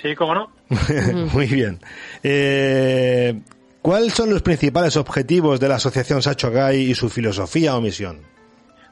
[0.03, 0.51] Sí, cómo no.
[1.33, 1.81] Muy bien.
[2.23, 3.41] Eh,
[3.81, 8.34] ¿Cuáles son los principales objetivos de la Asociación Sacho Gay y su filosofía o misión?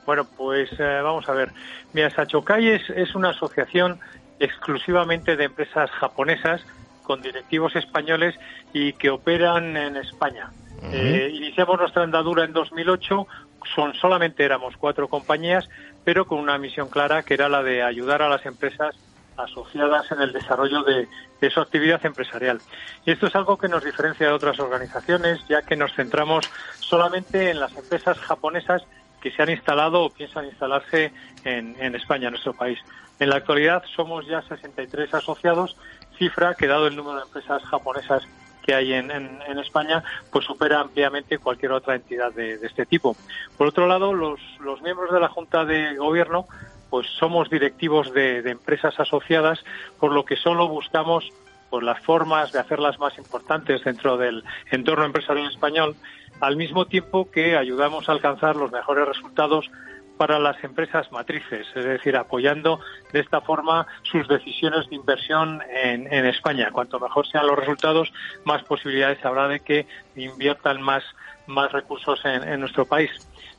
[0.06, 1.52] Bueno, pues eh, vamos a ver.
[1.92, 4.00] Mira, Sachokai es, es una asociación
[4.38, 6.64] exclusivamente de empresas japonesas
[7.02, 8.34] con directivos españoles
[8.72, 10.50] y que operan en España.
[10.90, 13.26] Eh, iniciamos nuestra andadura en 2008,
[13.74, 15.68] son solamente éramos cuatro compañías,
[16.04, 18.96] pero con una misión clara que era la de ayudar a las empresas
[19.36, 21.08] asociadas en el desarrollo de,
[21.40, 22.60] de, su actividad empresarial.
[23.06, 27.50] Y esto es algo que nos diferencia de otras organizaciones, ya que nos centramos solamente
[27.50, 28.82] en las empresas japonesas
[29.22, 31.12] que se han instalado o piensan instalarse
[31.44, 32.78] en, España, en nuestro país.
[33.20, 35.76] En la actualidad somos ya 63 asociados,
[36.18, 38.26] cifra que dado el número de empresas japonesas
[38.62, 39.10] que hay en,
[39.58, 43.16] España, pues supera ampliamente cualquier otra entidad de, este tipo.
[43.56, 44.40] Por otro lado, los,
[44.82, 46.46] miembros de la Junta de Gobierno,
[46.90, 49.64] pues somos directivos de, de empresas asociadas,
[49.98, 51.32] por lo que solo buscamos
[51.70, 55.96] pues, las formas de hacerlas más importantes dentro del entorno empresarial español
[56.42, 59.70] al mismo tiempo que ayudamos a alcanzar los mejores resultados
[60.16, 62.80] para las empresas matrices, es decir, apoyando
[63.12, 66.70] de esta forma sus decisiones de inversión en, España.
[66.72, 68.12] Cuanto mejor sean los resultados,
[68.44, 71.04] más posibilidades habrá de que inviertan más,
[71.46, 73.10] más recursos en, en nuestro país.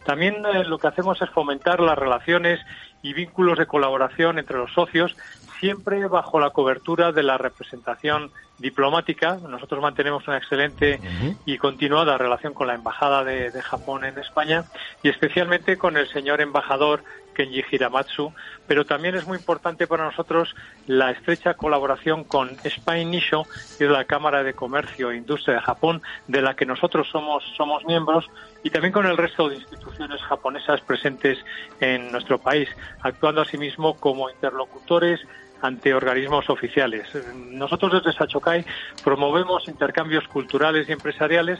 [0.06, 2.60] También eh, lo que hacemos es fomentar las relaciones
[3.02, 5.16] y vínculos de colaboración entre los socios,
[5.62, 8.30] siempre bajo la cobertura de la representación
[8.64, 9.38] diplomática.
[9.48, 11.00] Nosotros mantenemos una excelente
[11.46, 14.64] y continuada relación con la Embajada de, de, Japón en España
[15.04, 18.32] y especialmente con el señor embajador Kenji Hiramatsu,
[18.68, 20.56] pero también es muy importante para nosotros
[20.88, 23.44] la estrecha colaboración con Spain Nisho,
[23.78, 27.44] que es la Cámara de Comercio e Industria de Japón, de la que nosotros somos,
[27.58, 28.30] somos miembros,
[28.64, 31.38] y también con el resto de instituciones japonesas presentes
[31.82, 32.70] en nuestro país,
[33.02, 35.20] actuando asimismo como interlocutores
[35.64, 37.08] ante organismos oficiales.
[37.50, 38.66] Nosotros desde Sachokai
[39.02, 41.60] promovemos intercambios culturales y empresariales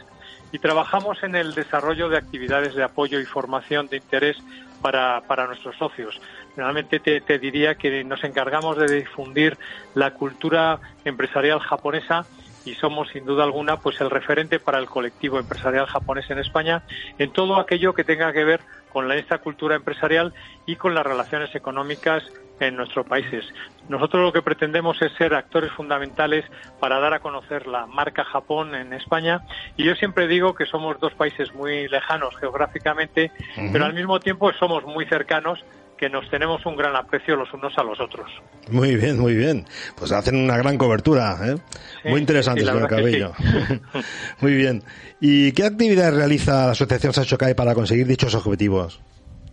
[0.52, 4.36] y trabajamos en el desarrollo de actividades de apoyo y formación de interés
[4.82, 6.20] para, para nuestros socios.
[6.54, 9.56] Realmente te, te diría que nos encargamos de difundir
[9.94, 12.26] la cultura empresarial japonesa
[12.66, 16.82] y somos sin duda alguna pues el referente para el colectivo empresarial japonés en España
[17.18, 18.60] en todo aquello que tenga que ver
[18.92, 20.34] con esta cultura empresarial
[20.66, 22.22] y con las relaciones económicas
[22.60, 23.44] en nuestros países.
[23.88, 26.44] Nosotros lo que pretendemos es ser actores fundamentales
[26.80, 29.42] para dar a conocer la marca Japón en España
[29.76, 33.72] y yo siempre digo que somos dos países muy lejanos geográficamente, uh -huh.
[33.72, 35.64] pero al mismo tiempo somos muy cercanos
[35.96, 38.30] que nos tenemos un gran aprecio los unos a los otros.
[38.68, 39.64] Muy bien, muy bien.
[39.96, 41.56] Pues hacen una gran cobertura, ¿eh?
[42.02, 43.32] Sí, muy interesante, sí, señor Cabello.
[43.38, 43.80] Sí.
[44.40, 44.82] muy bien.
[45.20, 49.00] ¿Y qué actividades realiza la Asociación Sachokai para conseguir dichos objetivos?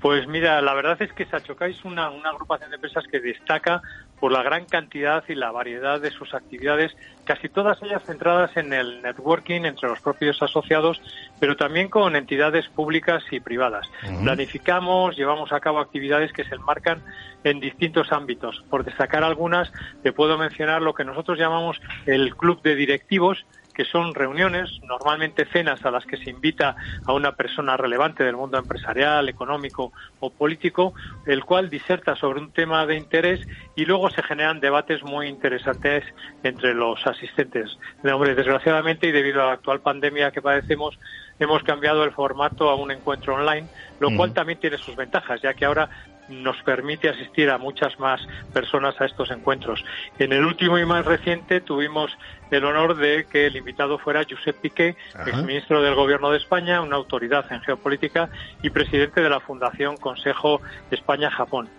[0.02, 3.82] Pues mira, la verdad es que Sachokai es una, una agrupación de empresas que destaca
[4.20, 8.74] por la gran cantidad y la variedad de sus actividades, casi todas ellas centradas en
[8.74, 11.02] el networking entre los propios asociados,
[11.40, 13.88] pero también con entidades públicas y privadas.
[14.24, 17.02] Planificamos, llevamos a cabo actividades que se enmarcan
[17.44, 18.64] en distintos ámbitos.
[18.70, 19.72] Por destacar algunas,
[20.04, 23.46] te puedo mencionar lo que nosotros llamamos el Club de Directivos,
[23.82, 28.36] que son reuniones, normalmente cenas a las que se invita a una persona relevante del
[28.36, 30.94] mundo empresarial, económico o político,
[31.26, 33.40] el cual diserta sobre un tema de interés
[33.76, 36.04] y luego se generan debates muy interesantes
[36.44, 37.76] entre los asistentes.
[38.04, 41.00] Hombre, desgraciadamente y debido a la actual pandemia que padecemos,
[41.40, 43.68] hemos cambiado el formato a un encuentro online,
[44.00, 45.90] lo cual también tiene sus ventajas, ya que ahora
[46.32, 48.22] nos permite asistir a muchas más
[48.54, 49.84] personas a estos encuentros.
[50.18, 52.18] En el último y más reciente tuvimos
[52.50, 56.96] el honor de que el invitado fuera Josep Piqué, exministro del Gobierno de España, una
[56.96, 58.30] autoridad en geopolítica
[58.62, 61.70] y presidente de la Fundación Consejo España-Japón.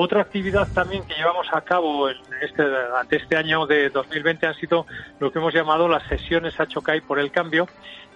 [0.00, 2.62] Otra actividad también que llevamos a cabo en este,
[2.96, 4.86] ante este año de 2020 han sido
[5.18, 7.66] lo que hemos llamado las sesiones Chocay por el cambio.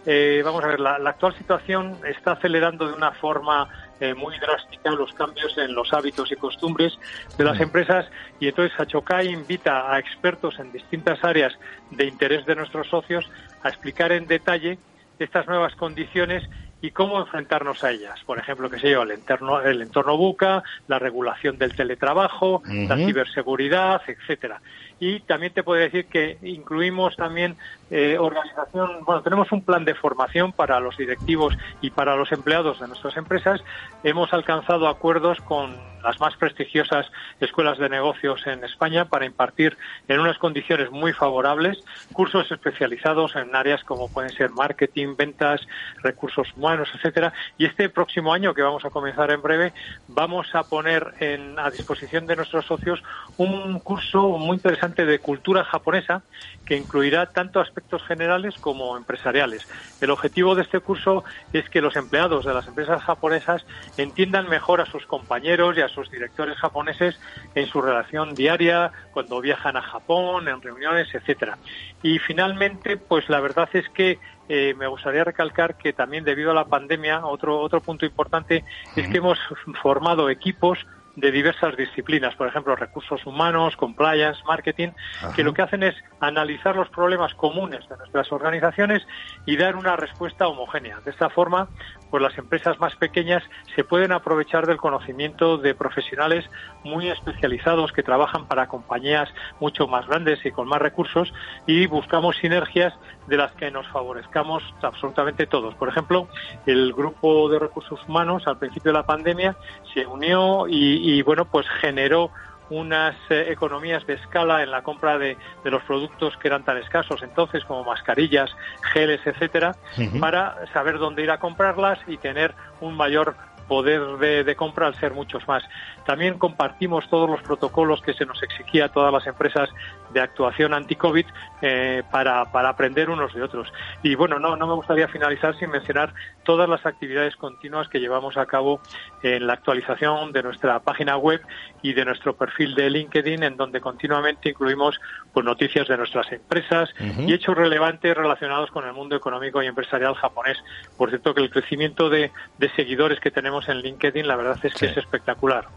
[0.05, 3.69] Eh, vamos a ver, la, actual situación está acelerando de una forma
[4.01, 6.99] eh, muy drástica los cambios en los hábitos y costumbres
[7.39, 8.07] de las empresas
[8.41, 11.53] y entonces Achocay invita a expertos en distintas áreas
[11.93, 13.31] de interés de nuestros socios
[13.63, 14.79] a explicar en detalle
[15.21, 16.43] estas nuevas condiciones
[16.81, 18.19] y cómo enfrentarnos a ellas.
[18.27, 22.97] Por ejemplo, que sé yo, el entorno, el entorno buca, la regulación del teletrabajo, la
[22.97, 24.61] ciberseguridad, etcétera.
[25.05, 27.57] Y también te puedo decir que incluimos también
[27.91, 32.79] eh, organización, bueno, tenemos un plan de formación para los directivos y para los empleados
[32.79, 33.61] de nuestras empresas.
[34.05, 37.07] Hemos alcanzado acuerdos con las más prestigiosas
[37.41, 39.77] escuelas de negocios en España para impartir
[40.09, 41.79] en unas condiciones muy favorables
[42.13, 45.61] cursos especializados en áreas como pueden ser marketing, ventas,
[46.03, 47.33] recursos humanos, etcétera.
[47.59, 49.73] Y este próximo año que vamos a comenzar en breve,
[50.09, 51.15] vamos a poner
[51.57, 53.03] a disposición de nuestros socios
[53.37, 56.23] un curso muy interesante de cultura japonesa
[56.67, 59.67] que incluirá tanto aspectos generales como empresariales.
[60.01, 63.65] El objetivo de este curso es que los empleados de las empresas japonesas
[63.97, 67.19] entiendan mejor a sus compañeros y a sus directores japoneses
[67.55, 71.59] en su relación diaria, cuando viajan a Japón, en reuniones, etcétera.
[72.03, 76.55] Y finalmente, pues la verdad es que eh, me gustaría recalcar que también debido a
[76.55, 78.65] la pandemia, otro, otro punto importante
[78.97, 79.39] es que hemos
[79.83, 80.79] formado equipos
[81.17, 84.91] de diversas disciplinas, por ejemplo, recursos humanos, compliance, marketing,
[85.35, 89.07] que lo que hacen es analizar los problemas comunes de nuestras organizaciones
[89.45, 91.01] y dar una respuesta homogénea.
[91.05, 91.69] De esta forma,
[92.13, 93.43] pues las empresas más pequeñas
[93.75, 96.45] se pueden aprovechar del conocimiento de profesionales
[96.85, 101.33] muy especializados que trabajan para compañías mucho más grandes y con más recursos
[101.67, 102.93] y buscamos sinergias
[103.29, 105.75] de las que nos favorezcamos absolutamente todos.
[105.77, 106.29] Por ejemplo,
[106.67, 109.57] el grupo de recursos humanos al principio de la pandemia
[109.95, 112.31] se unió y, bueno, pues generó
[112.71, 117.23] unas eh, economías de escala en la compra de, los productos que eran tan escasos
[117.23, 118.51] entonces como mascarillas,
[118.93, 119.77] geles, etcétera,
[120.21, 123.37] para saber dónde ir a comprarlas y tener un mayor
[123.73, 125.65] poder de, compra al ser muchos más.
[126.05, 129.71] También compartimos todos los protocolos que se nos exigía a todas las empresas
[130.13, 131.25] de actuación anti-COVID
[131.63, 133.73] eh, para, para aprender unos de otros.
[134.03, 138.37] Y bueno, no, no me gustaría finalizar sin mencionar todas las actividades continuas que llevamos
[138.37, 138.83] a cabo
[139.23, 141.41] en la actualización de nuestra página web
[141.81, 145.01] y de nuestro perfil de LinkedIn, en donde continuamente incluimos
[145.33, 146.91] pues, noticias de nuestras empresas
[147.27, 150.59] y hechos relevantes relacionados con el mundo económico y empresarial japonés.
[150.99, 154.75] Por cierto, que el crecimiento de, de seguidores que tenemos en LinkedIn, la verdad es
[154.75, 155.69] que es espectacular.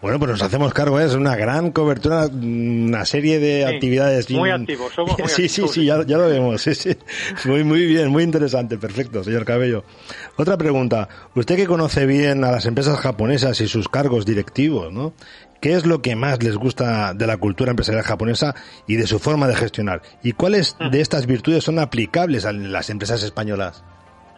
[0.00, 1.04] Bueno, pues nos hacemos cargo, ¿eh?
[1.04, 4.30] es una gran cobertura, una serie de actividades.
[4.30, 6.66] Muy activos, somos muy Sí, sí, sí, ya, lo vemos.
[7.44, 9.84] Muy, muy bien, muy interesante, perfecto, señor Cabello.
[10.36, 15.14] Otra pregunta, usted que conoce bien a las empresas japonesas y sus cargos directivos, ¿no?
[15.60, 18.52] ¿Qué es lo que más les gusta de la cultura empresarial japonesa
[18.88, 20.02] y de su forma de gestionar?
[20.20, 23.84] ¿Y cuáles de estas virtudes son aplicables a las empresas españolas?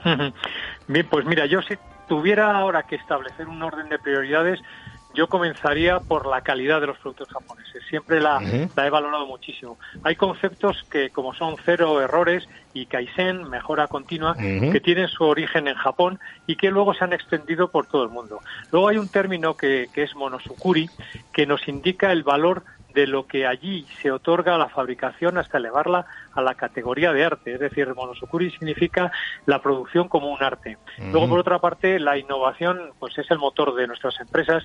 [0.87, 4.61] Bien, pues mira, yo sí tuviera ahora que establecer un orden de prioridades,
[5.15, 7.83] yo comenzaría por la calidad de los productos japoneses.
[7.89, 9.79] Siempre la, he valorado muchísimo.
[10.03, 15.69] Hay conceptos que, como son cero errores y Kaizen, mejora continua, que tienen su origen
[15.69, 18.41] en Japón y que luego se han extendido por todo el mundo.
[18.73, 20.91] Luego hay un término que, que es monosukuri,
[21.33, 25.59] que nos indica el valor de lo que allí se otorga a la fabricación hasta
[25.59, 27.55] elevarla a la categoría de arte.
[27.55, 29.11] Es decir, monosukuri significa
[29.47, 30.79] la producción como un arte.
[31.11, 34.65] Luego, por otra parte, la innovación pues es el motor de nuestras empresas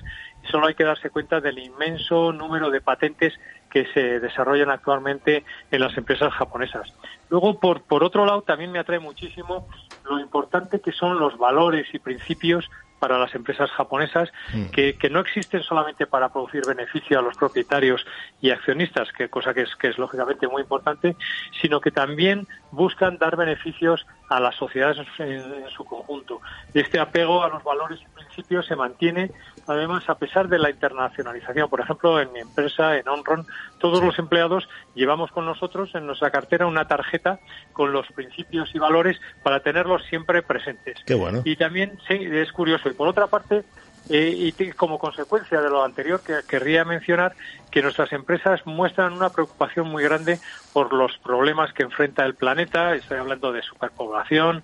[0.50, 3.38] solo hay que darse cuenta del inmenso número de patentes
[3.70, 6.92] que se desarrollan actualmente en las empresas japonesas.
[7.28, 9.66] Luego, por, por otro lado, también me atrae muchísimo
[10.04, 12.68] lo importante que son los valores y principios
[13.00, 14.66] para las empresas japonesas mm.
[14.66, 18.06] que, que, no existen solamente para producir beneficio a los propietarios
[18.40, 21.16] y accionistas, que cosa que es, que es lógicamente muy importante,
[21.60, 26.40] sino que también buscan dar beneficios a las sociedades en, su conjunto.
[26.72, 29.32] Este apego a los valores y principios se mantiene,
[29.66, 31.68] además, a pesar de la internacionalización.
[31.68, 33.44] Por ejemplo, en mi empresa, en Onron,
[33.80, 37.40] todos los empleados llevamos con nosotros en nuestra cartera una tarjeta
[37.72, 40.98] con los principios y valores para tenerlos siempre presentes.
[41.04, 41.42] Qué bueno.
[41.44, 42.88] Y también sí, es curioso.
[42.88, 43.64] Y por otra parte,
[44.08, 47.36] eh, y como consecuencia de lo anterior, que, querría mencionar
[47.70, 50.40] que nuestras empresas muestran una preocupación muy grande
[50.72, 52.94] por los problemas que enfrenta el planeta.
[52.94, 54.62] Estoy hablando de superpoblación,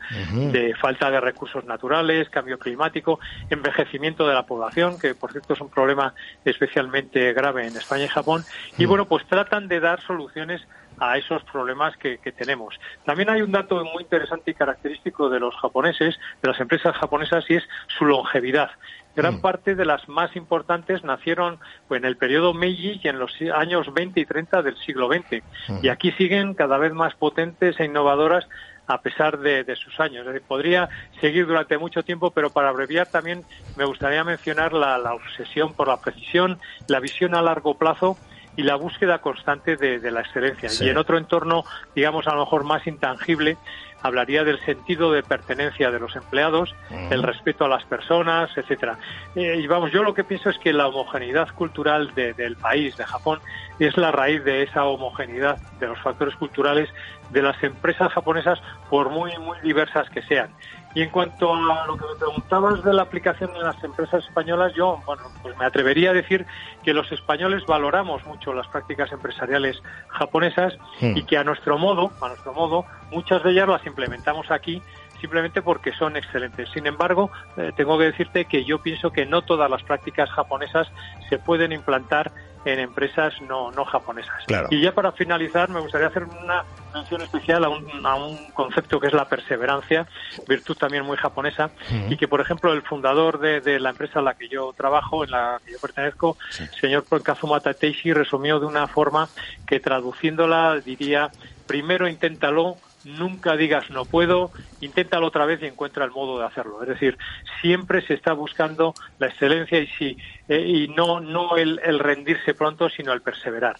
[0.53, 3.21] de falta de recursos naturales, cambio climático,
[3.51, 8.09] envejecimiento de la población, que por cierto es un problema especialmente grave en España y
[8.09, 8.45] Japón.
[8.79, 10.67] Y bueno, pues tratan de dar soluciones
[10.99, 12.75] a esos problemas que, tenemos.
[13.05, 17.45] También hay un dato muy interesante y característico de los japoneses, de las empresas japonesas,
[17.49, 17.65] y es
[17.99, 18.71] su longevidad.
[19.17, 19.41] Gran mm.
[19.41, 23.93] parte de las más importantes nacieron pues, en el periodo Meiji y en los años
[23.93, 25.43] 20 y 30 del siglo XX.
[25.69, 25.79] Mm.
[25.83, 28.47] Y aquí siguen cada vez más potentes e innovadoras
[28.89, 30.25] a pesar de, sus años.
[30.47, 30.89] podría
[31.21, 33.43] seguir durante mucho tiempo, pero para abreviar también
[33.77, 38.17] me gustaría mencionar la, la obsesión por la precisión, la visión a largo plazo
[38.57, 40.71] y la búsqueda constante de, la excelencia.
[40.81, 43.59] Y en otro entorno, digamos, a lo mejor más intangible,
[44.03, 46.75] hablaría del sentido de pertenencia de los empleados,
[47.11, 48.99] el respeto a las personas, etcétera.
[49.35, 53.05] Eh, y vamos, yo lo que pienso es que la homogeneidad cultural del país, de
[53.05, 53.41] Japón,
[53.79, 56.89] es la raíz de esa homogeneidad de los factores culturales
[57.31, 60.51] de las empresas japonesas, por muy, muy diversas que sean.
[60.97, 64.73] Y en cuanto a lo que me preguntabas de la aplicación en las empresas españolas,
[64.73, 66.47] yo bueno, pues me atrevería a decir
[66.83, 72.29] que los españoles valoramos mucho las prácticas empresariales japonesas y que a nuestro modo, a
[72.29, 74.81] nuestro modo, muchas de ellas las implementamos aquí
[75.21, 76.71] simplemente porque son excelentes.
[76.71, 80.89] Sin embargo, eh, tengo que decirte que yo pienso que no todas las prácticas japonesas
[81.29, 82.33] se pueden implantar
[82.67, 84.45] en empresas no, no japonesas.
[84.71, 88.99] Y ya para finalizar, me gustaría hacer una mención especial a un, a un concepto
[88.99, 90.09] que es la perseverancia,
[90.49, 91.71] virtud también muy japonesa,
[92.09, 95.25] y que, por ejemplo, el fundador de, de, la empresa en la que yo trabajo,
[95.25, 99.29] en la que yo pertenezco, el señor Kazuma Tateishi, resumió de una forma
[99.67, 101.31] que traduciéndola diría,
[101.67, 106.83] primero inténtalo, nunca digas no puedo, inténtalo otra vez y encuentra el modo de hacerlo.
[106.83, 107.17] Es decir,
[107.61, 110.17] siempre se está buscando la excelencia y, sí,
[110.49, 113.77] eh, y no, no el, rendirse pronto, sino el perseverar.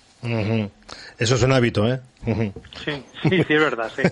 [1.19, 2.01] Eso es un hábito, ¿eh?
[2.25, 4.03] sí, sí, sí, es verdad, sí.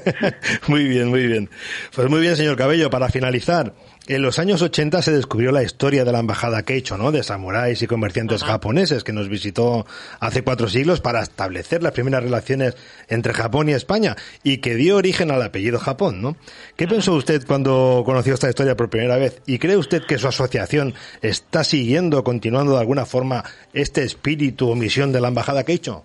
[0.69, 1.51] muy bien, muy bien.
[1.95, 3.73] Pues muy bien, señor Cabello, para finalizar,
[4.07, 7.11] en los años 80 se descubrió la historia de la embajada Keicho, ¿no?
[7.11, 9.87] De samuráis y comerciantes japoneses que nos visitó
[10.21, 12.77] hace cuatro siglos para establecer las primeras relaciones
[13.09, 16.37] entre Japón y España y que dio origen al apellido Japón, ¿no?
[16.77, 19.41] ¿Qué pensó usted cuando conoció esta historia por primera vez?
[19.47, 24.75] ¿Y cree usted que su asociación está siguiendo, continuando de alguna forma este espíritu o
[24.75, 26.05] misión de la embajada Keicho?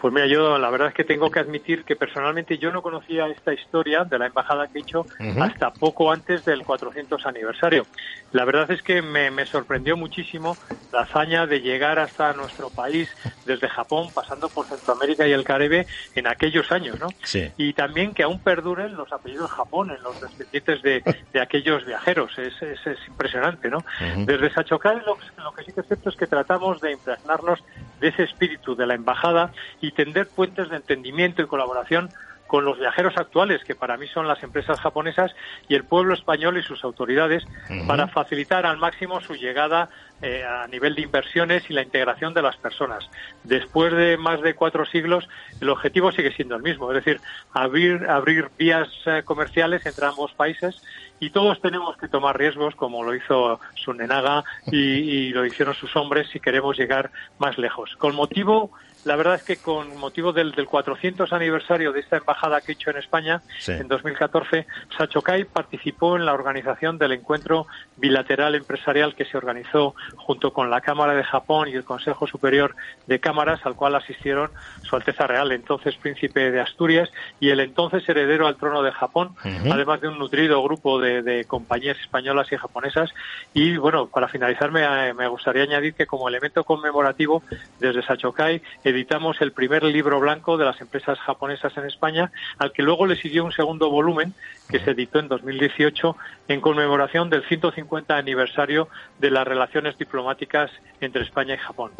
[0.00, 3.26] Pues mira, yo la verdad es que tengo que admitir que personalmente yo no conocía
[3.28, 5.06] esta historia de la embajada que he hecho
[5.40, 7.86] hasta poco antes del 400 aniversario.
[8.32, 10.56] La verdad es que me, sorprendió muchísimo
[10.92, 13.08] la hazaña de llegar hasta nuestro país
[13.44, 17.08] desde Japón, pasando por Centroamérica y el Caribe en aquellos años, ¿no?
[17.22, 17.50] Sí.
[17.56, 22.36] Y también que aún perduren los apellidos Japón en los descendientes de, aquellos viajeros.
[22.38, 23.84] Es, es, impresionante, ¿no?
[24.24, 27.62] Desde Sachokai lo, lo que sí que es cierto es que tratamos de impregnarnos
[28.00, 32.10] de ese espíritu de la embajada y tender puentes de entendimiento y colaboración
[32.46, 35.34] con los viajeros actuales, que para mí son las empresas japonesas
[35.68, 37.44] y el pueblo español y sus autoridades,
[37.86, 39.88] para facilitar al máximo su llegada
[40.22, 43.08] eh, a nivel de inversiones y la integración de las personas.
[43.44, 45.28] Después de más de cuatro siglos,
[45.60, 47.20] el objetivo sigue siendo el mismo, es decir,
[47.52, 50.80] abrir, abrir vías eh, comerciales entre ambos países
[51.18, 55.96] y todos tenemos que tomar riesgos como lo hizo Sunenaga y, y lo hicieron sus
[55.96, 57.96] hombres si queremos llegar más lejos.
[57.96, 58.70] Con motivo
[59.06, 62.74] la verdad es que con motivo del, del 400 aniversario de esta embajada que he
[62.74, 64.66] hecho en España, en 2014,
[64.98, 70.80] Sachokai participó en la organización del encuentro bilateral empresarial que se organizó junto con la
[70.80, 72.74] Cámara de Japón y el Consejo Superior
[73.06, 74.50] de Cámaras, al cual asistieron
[74.82, 79.36] Su Alteza Real, entonces príncipe de Asturias, y el entonces heredero al trono de Japón,
[79.70, 83.10] además de un nutrido grupo de, compañías españolas y japonesas.
[83.54, 87.44] Y bueno, para finalizar, me, me gustaría añadir que como elemento conmemorativo,
[87.78, 88.60] desde Sachokai,
[88.96, 93.16] editamos el primer libro blanco de las empresas japonesas en España, al que luego le
[93.16, 94.34] siguió un segundo volumen
[94.68, 96.16] que se editó en 2018
[96.48, 98.88] en conmemoración del 150 aniversario
[99.18, 100.70] de las relaciones diplomáticas
[101.00, 101.92] entre España y Japón.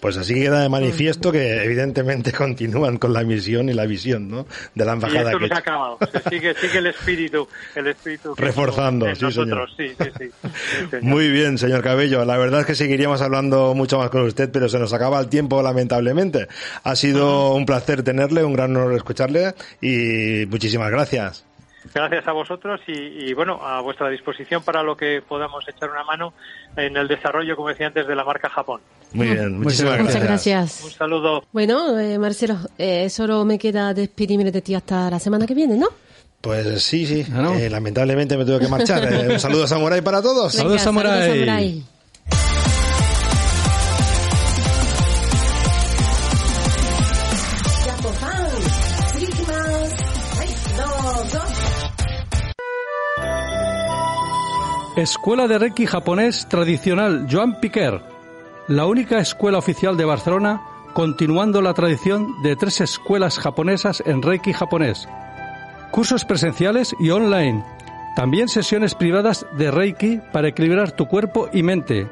[0.00, 4.46] Pues así queda de manifiesto que evidentemente continúan con la misión y la visión ¿no?
[4.74, 5.22] de la embajada.
[5.22, 5.98] Y esto no se ha acabado.
[6.30, 9.74] sigue, sigue el espíritu, el espíritu reforzando, sí, nosotros.
[9.76, 12.24] Sí, sí, sí, Muy bien, señor Cabello.
[12.24, 15.28] La verdad es que seguiríamos hablando mucho más con usted, pero se nos acaba el
[15.28, 16.48] tiempo lamentablemente.
[16.82, 21.49] Ha sido un placer tenerle, un gran honor escucharle y muchísimas gracias.
[21.94, 26.34] Gracias a vosotros y, bueno, a vuestra disposición para lo que podamos echar una mano
[26.76, 28.80] en el desarrollo, como decía antes, de la marca Japón.
[29.12, 30.14] Muy bien, muchísimas gracias.
[30.14, 30.84] Muchas gracias.
[30.84, 31.44] Un saludo.
[31.52, 35.76] Bueno, eh, Marcelo, eh, solo me queda despedirme de ti hasta la semana que viene,
[35.76, 35.88] ¿no?
[36.40, 37.26] Pues sí, sí.
[37.32, 39.08] Ah, eh, lamentablemente me tuve que marchar.
[39.30, 40.52] un saludo a Samurai para todos.
[40.52, 41.82] Saludos, Samurai.
[54.96, 58.02] Escuela de Reiki japonés tradicional Joan Piquer,
[58.66, 60.62] la única escuela oficial de Barcelona,
[60.94, 65.08] continuando la tradición de tres escuelas japonesas en Reiki japonés.
[65.92, 67.64] Cursos presenciales y online.
[68.16, 72.08] También sesiones privadas de Reiki para equilibrar tu cuerpo y mente.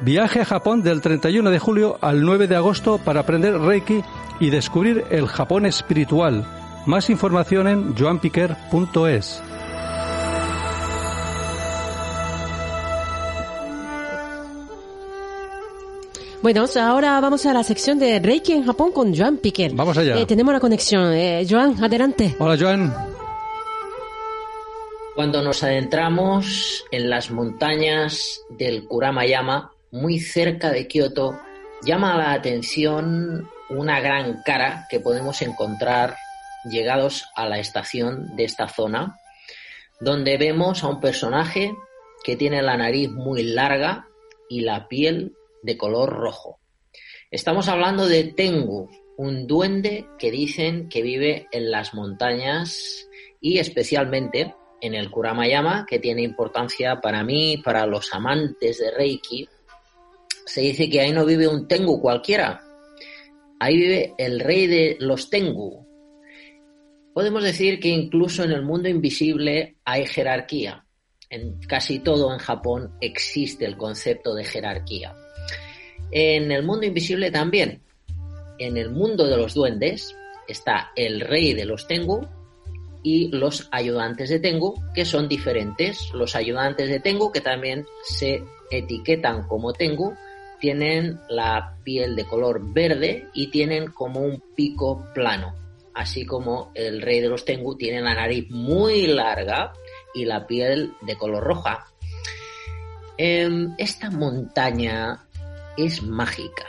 [0.00, 4.02] Viaje a Japón del 31 de julio al 9 de agosto para aprender Reiki
[4.38, 6.46] y descubrir el Japón espiritual.
[6.86, 9.42] Más información en joanpiquer.es.
[16.44, 19.72] Bueno, ahora vamos a la sección de Reiki en Japón con Joan Piquer.
[19.72, 20.20] Vamos allá.
[20.20, 21.10] Eh, tenemos la conexión.
[21.14, 22.36] Eh, Joan, adelante.
[22.38, 22.94] Hola, Joan.
[25.14, 31.40] Cuando nos adentramos en las montañas del Kuramayama, muy cerca de Kioto,
[31.82, 36.14] llama la atención una gran cara que podemos encontrar
[36.70, 39.18] llegados a la estación de esta zona,
[39.98, 41.74] donde vemos a un personaje
[42.22, 44.08] que tiene la nariz muy larga
[44.50, 45.32] y la piel
[45.64, 46.60] de color rojo.
[47.30, 53.08] Estamos hablando de Tengu, un duende que dicen que vive en las montañas
[53.40, 59.48] y especialmente en el Kuramayama, que tiene importancia para mí, para los amantes de Reiki.
[60.44, 62.62] Se dice que ahí no vive un Tengu cualquiera,
[63.58, 65.86] ahí vive el rey de los Tengu.
[67.14, 70.84] Podemos decir que incluso en el mundo invisible hay jerarquía.
[71.30, 75.14] En casi todo en Japón existe el concepto de jerarquía.
[76.16, 77.82] En el mundo invisible también.
[78.58, 80.14] En el mundo de los duendes
[80.46, 82.24] está el rey de los Tengu
[83.02, 86.10] y los ayudantes de Tengu, que son diferentes.
[86.14, 90.14] Los ayudantes de Tengu, que también se etiquetan como Tengu,
[90.60, 95.52] tienen la piel de color verde y tienen como un pico plano.
[95.94, 99.72] Así como el rey de los Tengu tiene la nariz muy larga
[100.14, 101.86] y la piel de color roja.
[103.18, 105.23] Em, esta montaña
[105.76, 106.64] es mágica.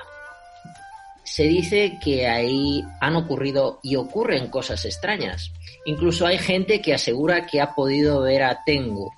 [1.24, 5.52] Se dice que ahí han ocurrido y ocurren cosas extrañas.
[5.86, 9.12] Incluso hay gente que asegura que ha podido ver a Tengu.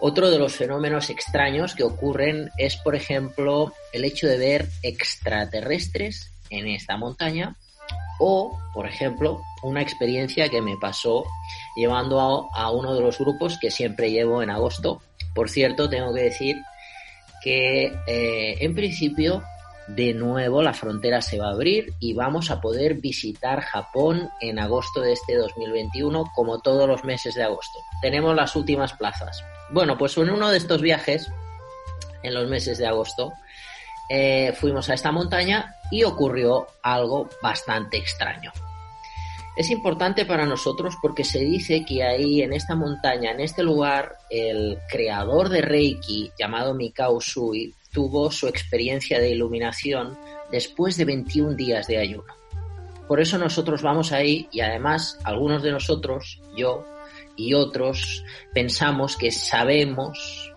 [0.00, 6.32] Otro de los fenómenos extraños que ocurren es, por ejemplo, el hecho de ver extraterrestres
[6.50, 7.56] en esta montaña
[8.18, 11.24] o, por ejemplo, una experiencia que me pasó
[11.76, 15.02] llevando a, a, uno de los grupos que siempre llevo en agosto.
[15.34, 16.56] Por cierto, tengo que decir
[17.42, 19.42] que eh, en principio
[19.88, 24.58] de nuevo la frontera se va a abrir y vamos a poder visitar Japón en
[24.58, 27.78] agosto de este 2021 como todos los meses de agosto.
[28.00, 29.44] Tenemos las últimas plazas.
[29.70, 31.30] Bueno, pues en uno de estos viajes,
[32.22, 33.32] en los meses de agosto,
[34.08, 38.52] eh, fuimos a esta montaña y ocurrió algo bastante extraño.
[39.54, 44.16] Es importante para nosotros porque se dice que ahí en esta montaña, en este lugar,
[44.30, 50.18] el creador de Reiki, llamado Mikao Sui, tuvo su experiencia de iluminación
[50.50, 52.34] después de 21 días de ayuno.
[53.06, 56.86] Por eso nosotros vamos ahí y además algunos de nosotros, yo
[57.36, 58.24] y otros,
[58.54, 60.52] pensamos que sabemos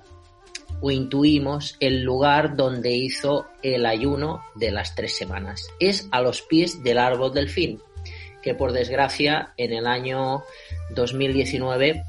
[0.82, 5.68] o intuimos el lugar donde hizo el ayuno de las tres semanas.
[5.80, 7.82] Es a los pies del árbol del fin,
[8.46, 10.44] que por desgracia en el año
[10.92, 12.06] 2019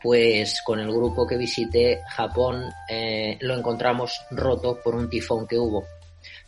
[0.00, 5.58] pues con el grupo que visité Japón eh, lo encontramos roto por un tifón que
[5.58, 5.84] hubo.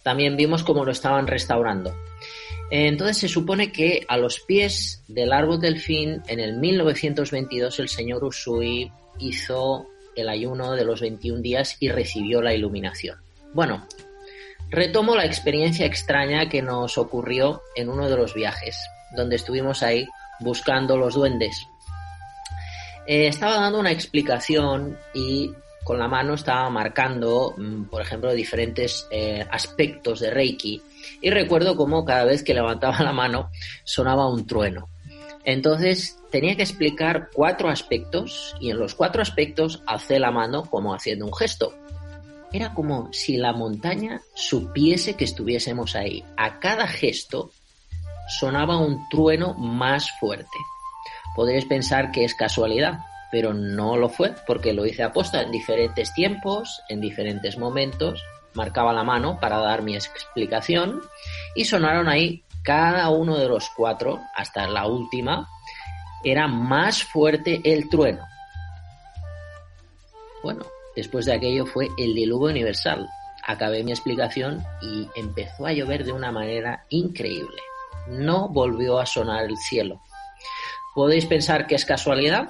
[0.03, 1.95] También vimos cómo lo estaban restaurando.
[2.71, 7.89] Entonces se supone que a los pies del árbol del fin, en el 1922, el
[7.89, 9.87] señor Usui hizo
[10.17, 13.19] el ayuno de los 21 días y recibió la iluminación.
[13.53, 13.87] Bueno,
[14.73, 18.75] Retomo la experiencia extraña que nos ocurrió en uno de los viajes,
[19.15, 20.09] donde estuvimos ahí
[20.41, 21.55] buscando los duendes.
[23.07, 25.53] Eh, estaba dando una explicación y
[25.85, 30.81] con la mano estaba marcando, mm, por ejemplo, diferentes eh, aspectos de Reiki.
[31.21, 33.51] Y recuerdo cómo cada vez que levantaba la mano
[33.85, 34.89] sonaba un trueno.
[35.45, 40.95] Entonces tenía que explicar cuatro aspectos y en los cuatro aspectos alcé la mano como
[40.95, 41.75] haciendo un gesto.
[42.53, 46.25] Era como si la montaña supiese que estuviésemos ahí.
[46.37, 47.51] A cada gesto
[48.29, 50.59] sonaba un trueno más fuerte.
[51.35, 53.01] Podréis pensar que es casualidad,
[53.31, 58.23] pero no lo fue porque lo hice aposta en diferentes tiempos, en diferentes momentos,
[58.55, 61.01] marcaba la mano para dar mi explicación
[61.55, 65.49] y sonaron ahí cada uno de los cuatro, hasta la última,
[66.23, 68.25] era más fuerte el trueno.
[70.43, 70.65] Bueno,
[70.97, 73.09] después de aquello fue el diluvio universal.
[73.45, 77.61] Acabé mi explicación y empezó a llover de una manera increíble.
[78.09, 80.01] No volvió a sonar el cielo.
[80.95, 82.49] ¿Podéis pensar que es casualidad?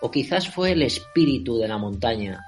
[0.00, 2.44] O quizás fue el espíritu de la montaña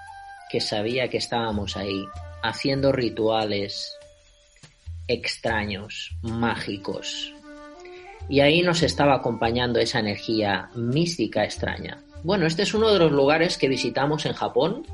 [0.51, 2.05] que sabía que estábamos ahí,
[2.43, 3.97] haciendo rituales
[5.09, 7.33] extraños, mágicos.
[8.29, 12.03] Y ahí nos estaba acompañando esa energía mística extraña.
[12.25, 14.87] Bueno, este es uno de los lugares que visitamos en Japón,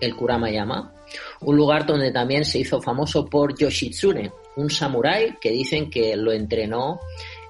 [0.00, 0.92] el Kuramayama,
[1.40, 6.32] un lugar donde también se hizo famoso por Yoshitsune, un samurái que dicen que lo
[6.32, 7.00] entrenó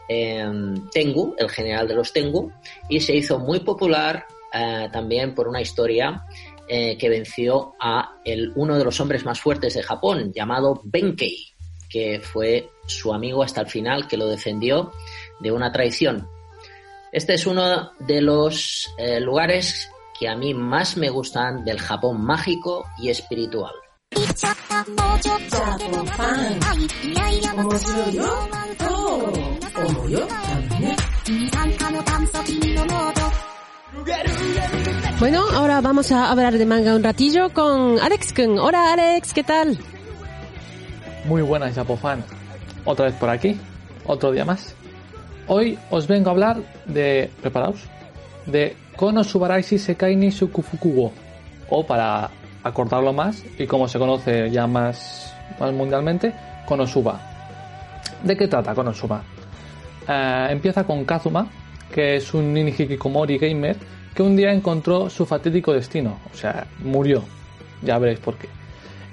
[0.09, 2.53] Tengu, el general de los Tengu,
[2.89, 6.25] y se hizo muy popular eh, también por una historia
[6.69, 11.37] eh, que venció a el, uno de los hombres más fuertes de Japón, llamado Benkei,
[11.91, 14.93] que fue su amigo hasta el final, que lo defendió
[15.41, 16.29] de una traición.
[17.17, 19.91] Este es uno de los eh, lugares
[20.21, 23.73] que a mí más me gustan del Japón mágico y espiritual.
[35.19, 38.59] Bueno, ahora vamos a hablar de manga un ratillo con Alex Kun.
[38.59, 39.79] Hola Alex, ¿qué tal?
[41.25, 42.23] Muy buenas, Japofan.
[42.85, 43.59] Otra vez por aquí,
[44.05, 44.77] otro día más.
[45.49, 47.85] Hoy os vengo a hablar de, preparaos,
[48.47, 50.31] de Kono Subaraishi Sekai ni
[51.69, 52.31] o para
[52.65, 56.33] acortarlo más, y como se conoce ya más, más mundialmente,
[56.67, 57.21] Konosuba.
[58.25, 59.23] ¿De qué trata Konosuba?
[60.09, 61.47] Eh, empieza con Kazuma,
[61.93, 63.77] que es un hikikomori gamer
[64.15, 67.23] que un día encontró su fatídico destino, o sea, murió.
[67.83, 68.49] Ya veréis por qué.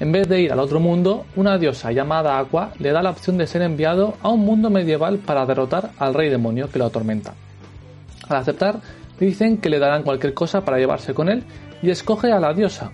[0.03, 3.37] En vez de ir al otro mundo, una diosa llamada Aqua le da la opción
[3.37, 7.33] de ser enviado a un mundo medieval para derrotar al rey demonio que lo atormenta.
[8.27, 8.81] Al aceptar,
[9.17, 11.45] dicen que le darán cualquier cosa para llevarse con él
[11.81, 12.91] y escoge a la diosa.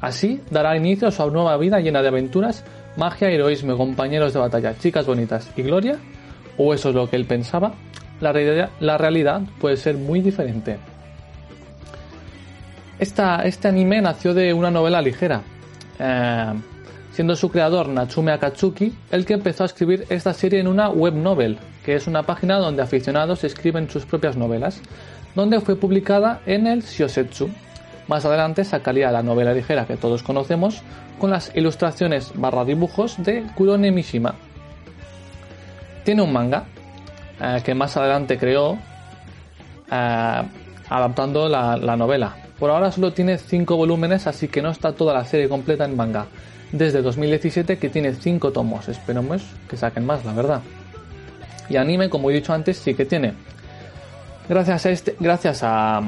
[0.00, 2.64] Así dará inicio a su nueva vida llena de aventuras,
[2.96, 5.98] magia, heroísmo, compañeros de batalla, chicas bonitas y gloria,
[6.56, 7.74] o eso es lo que él pensaba,
[8.22, 10.78] la, realidad, puede ser muy diferente.
[12.98, 15.42] este anime nació de una novela ligera,
[15.98, 16.52] eh,
[17.12, 21.14] siendo su creador Natsume Akatsuki el que empezó a escribir esta serie en una web
[21.14, 24.80] novel, que es una página donde aficionados escriben sus propias novelas,
[25.34, 27.48] donde fue publicada en el Shiosetsu.
[28.08, 30.82] Más adelante sacaría la novela ligera que todos conocemos
[31.18, 34.34] con las ilustraciones barra dibujos de Kurone Mishima,
[36.06, 36.66] tiene un manga
[37.40, 38.78] eh, que más adelante creó
[39.90, 40.42] eh,
[40.88, 42.36] adaptando la, novela.
[42.58, 45.96] Por ahora solo tiene 5 volúmenes, así que no está toda la serie completa en
[45.96, 46.26] manga.
[46.72, 48.88] Desde 2017 que tiene 5 tomos.
[48.88, 50.62] Esperemos que saquen más, la verdad.
[51.68, 53.34] Y anime, como he dicho antes, sí que tiene.
[54.48, 56.00] Gracias a este, gracias a,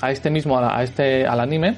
[0.00, 1.76] a este mismo, a, este, al anime,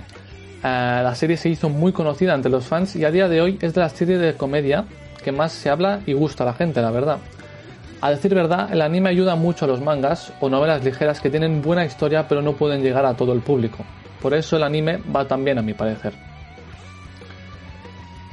[0.65, 3.59] eh, la serie se hizo muy conocida entre los fans y a día de hoy
[3.61, 4.85] es de la serie de comedia
[5.23, 7.19] que más se habla y gusta a la gente, la verdad.
[8.01, 11.63] A decir verdad, el anime ayuda mucho a los mangas o novelas ligeras que tienen
[11.63, 13.85] buena historia pero no pueden llegar a todo el público.
[14.21, 16.13] Por eso el anime va tan bien a mi parecer.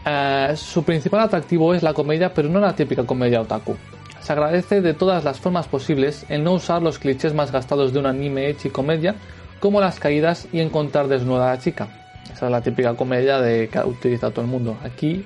[0.05, 3.77] Eh, su principal atractivo es la comedia, pero no la típica comedia otaku.
[4.21, 7.99] Se agradece de todas las formas posibles el no usar los clichés más gastados de
[7.99, 9.15] un anime hecho y comedia,
[9.59, 11.87] como las caídas y encontrar desnuda a la chica.
[12.33, 14.77] Esa es la típica comedia de que utiliza todo el mundo.
[14.83, 15.25] Aquí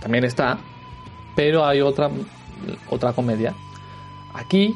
[0.00, 0.58] también está,
[1.34, 2.10] pero hay otra,
[2.90, 3.54] otra comedia.
[4.34, 4.74] Aquí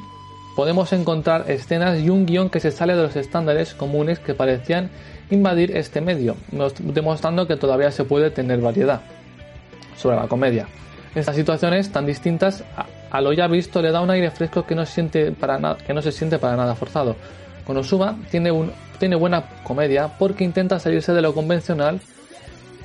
[0.54, 4.90] podemos encontrar escenas y un guion que se sale de los estándares comunes que parecían
[5.30, 6.36] invadir este medio,
[6.78, 9.02] demostrando que todavía se puede tener variedad
[9.96, 10.66] sobre la comedia.
[11.14, 12.64] Estas situaciones tan distintas
[13.10, 15.58] a, lo ya visto le da un aire fresco que no, se siente para
[16.56, 17.16] nada forzado.
[17.66, 18.52] Konosuba tiene,
[18.98, 22.00] tiene buena comedia porque intenta salirse de lo convencional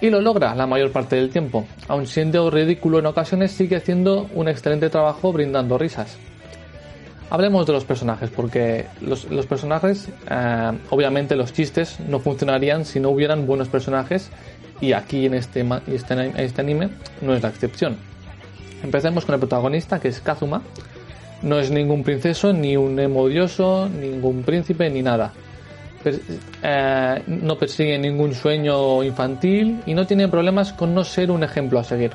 [0.02, 1.66] y lo logra la mayor parte del tiempo.
[1.88, 6.18] Aun siendo ridículo en ocasiones, sigue haciendo un excelente trabajo brindando risas.
[7.30, 13.10] Hablemos de los personajes, porque los, personajes, eh, obviamente los chistes no funcionarían si no
[13.10, 14.30] hubieran buenos personajes
[14.82, 16.90] y aquí en este, este, este anime
[17.22, 17.96] no es la excepción.
[18.84, 20.62] Empecemos con el protagonista que es Kazuma.
[21.42, 25.32] No es ningún princeso, ni un emodioso, ningún príncipe, ni nada.
[26.04, 31.80] Eh, no persigue ningún sueño infantil y no tiene problemas con no ser un ejemplo
[31.80, 32.12] a seguir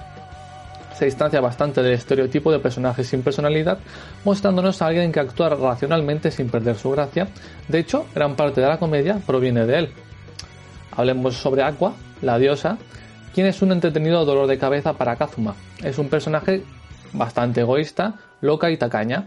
[0.97, 3.79] se distancia bastante del estereotipo de personaje sin personalidad,
[4.25, 7.29] mostrándonos a alguien que actúa racionalmente sin perder su gracia.
[7.69, 9.91] De hecho, gran parte de la comedia proviene de él.
[10.93, 12.79] Hablemos sobre Aqua, la diosa,
[13.35, 15.55] quien es un entretenido dolor de cabeza para Kazuma.
[15.83, 16.63] Es un personaje
[17.13, 19.27] bastante egoísta, loca y tacaña,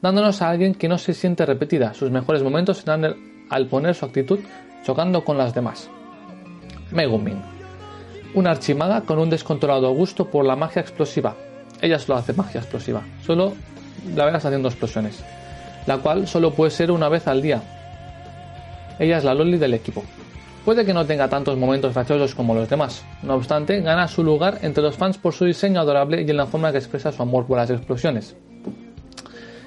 [0.00, 1.94] dándonos a alguien que no se siente repetida.
[1.94, 3.16] Sus mejores momentos serán
[3.50, 4.40] al poner su actitud
[4.84, 5.90] chocando con las demás.
[6.90, 7.58] Megumin
[8.34, 11.34] una archimaga con un descontrolado gusto por la magia explosiva.
[11.80, 13.54] Ella solo hace magia explosiva, solo
[14.14, 15.22] la verás haciendo explosiones,
[15.86, 17.62] la cual solo puede ser una vez al día.
[18.98, 20.02] Ella es la Loli del equipo.
[20.64, 24.58] Puede que no tenga tantos momentos graciosos como los demás, no obstante, gana su lugar
[24.62, 27.46] entre los fans por su diseño adorable y en la forma que expresa su amor
[27.46, 28.36] por las explosiones.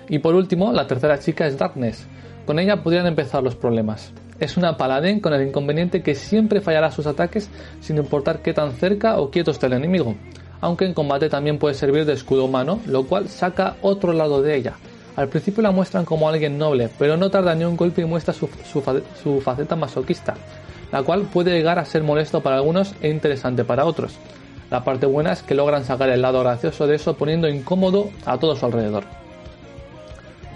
[0.10, 2.06] Y por último, la tercera chica es Darkness.
[2.46, 4.12] Con ella podrían empezar los problemas
[4.42, 8.74] es una paladín con el inconveniente que siempre fallará sus ataques sin importar qué tan
[8.74, 10.16] cerca o quieto esté el enemigo,
[10.62, 14.56] aunque en combate también puede servir de escudo humano, lo cual saca otro lado de
[14.58, 14.74] ella.
[15.16, 18.34] Al principio la muestran como alguien noble, pero no tarda ni un golpe y muestra
[18.34, 18.50] su,
[19.22, 20.34] su faceta masoquista,
[20.92, 24.18] la cual puede llegar a ser molesto para algunos e interesante para otros.
[24.72, 28.40] La parte buena es que logran sacar el lado gracioso de eso poniendo incómodo a
[28.40, 29.04] todo su alrededor.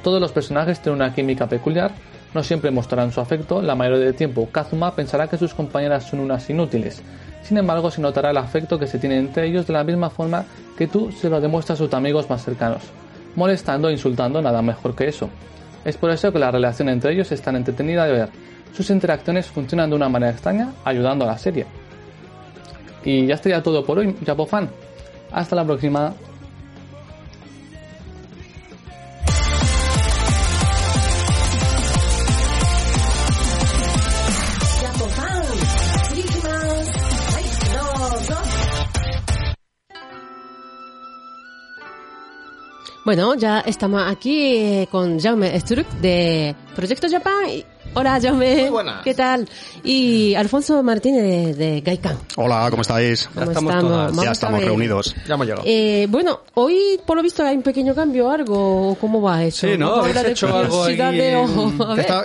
[0.06, 1.90] Todos los personajes tienen una química peculiar,
[2.36, 6.20] no siempre mostrarán su afecto, la mayoría del tiempo Kazuma pensará que sus compañeras son
[6.20, 7.02] unas inútiles.
[7.42, 10.46] Sin embargo, se notará el afecto que se tiene entre ellos de la misma forma
[10.78, 12.84] que tú se lo demuestras a tus amigos más cercanos,
[13.36, 15.28] molestando e insultando nada mejor que eso.
[15.84, 18.30] Es por eso que la relación entre ellos es tan entretenida de ver.
[18.78, 21.66] Sus interacciones funcionan de una manera extraña, ayudando a la serie.
[23.04, 24.16] Y ya estaría todo por hoy,
[24.48, 24.70] Fan.
[25.32, 26.14] Hasta la próxima.
[43.06, 47.64] Bueno, ya estamos aquí eh, con Jaume Struck de Proyecto Japan.
[47.94, 48.72] Hola, Jaume.
[48.72, 49.48] Muy ¿Qué tal?
[49.84, 52.00] Y Alfonso Martínez de, de
[52.36, 53.30] Hola, ¿cómo estáis?
[53.36, 55.16] ya estamos, ya estamos reunidos.
[55.28, 55.64] Ya hemos llegado.
[55.68, 58.98] Eh, bueno, hoy por lo visto hay un pequeño cambio, algo.
[59.00, 59.68] ¿Cómo va eso?
[59.68, 59.98] Sí, ¿no?
[59.98, 60.98] Habéis hecho algo ahí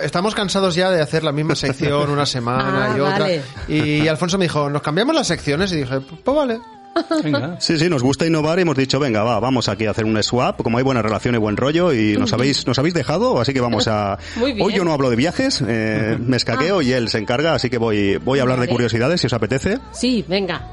[0.01, 3.27] estamos cansados ya de hacer la misma sección una semana y ah, otra.
[3.67, 5.71] Y Alfonso me dijo, ¿nos cambiamos las secciones?
[5.73, 6.59] Y dije, pues vale.
[7.59, 10.21] Sí, sí, nos gusta innovar y hemos dicho, venga, va, vamos aquí a hacer un
[10.23, 13.53] swap, como hay buena relación y buen rollo y nos habéis, nos habéis dejado, así
[13.53, 14.17] que vamos a...
[14.41, 16.83] Hoy yo no hablo de viajes, eh, me escaqueo ah.
[16.83, 19.79] y él se encarga, así que voy, voy a hablar de curiosidades si os apetece.
[19.91, 20.67] Sí, venga.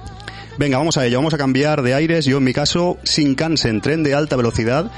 [0.59, 2.25] Venga, vamos a ello, vamos a cambiar de aires.
[2.25, 4.91] Yo en mi caso, Shinkansen, tren de alta velocidad.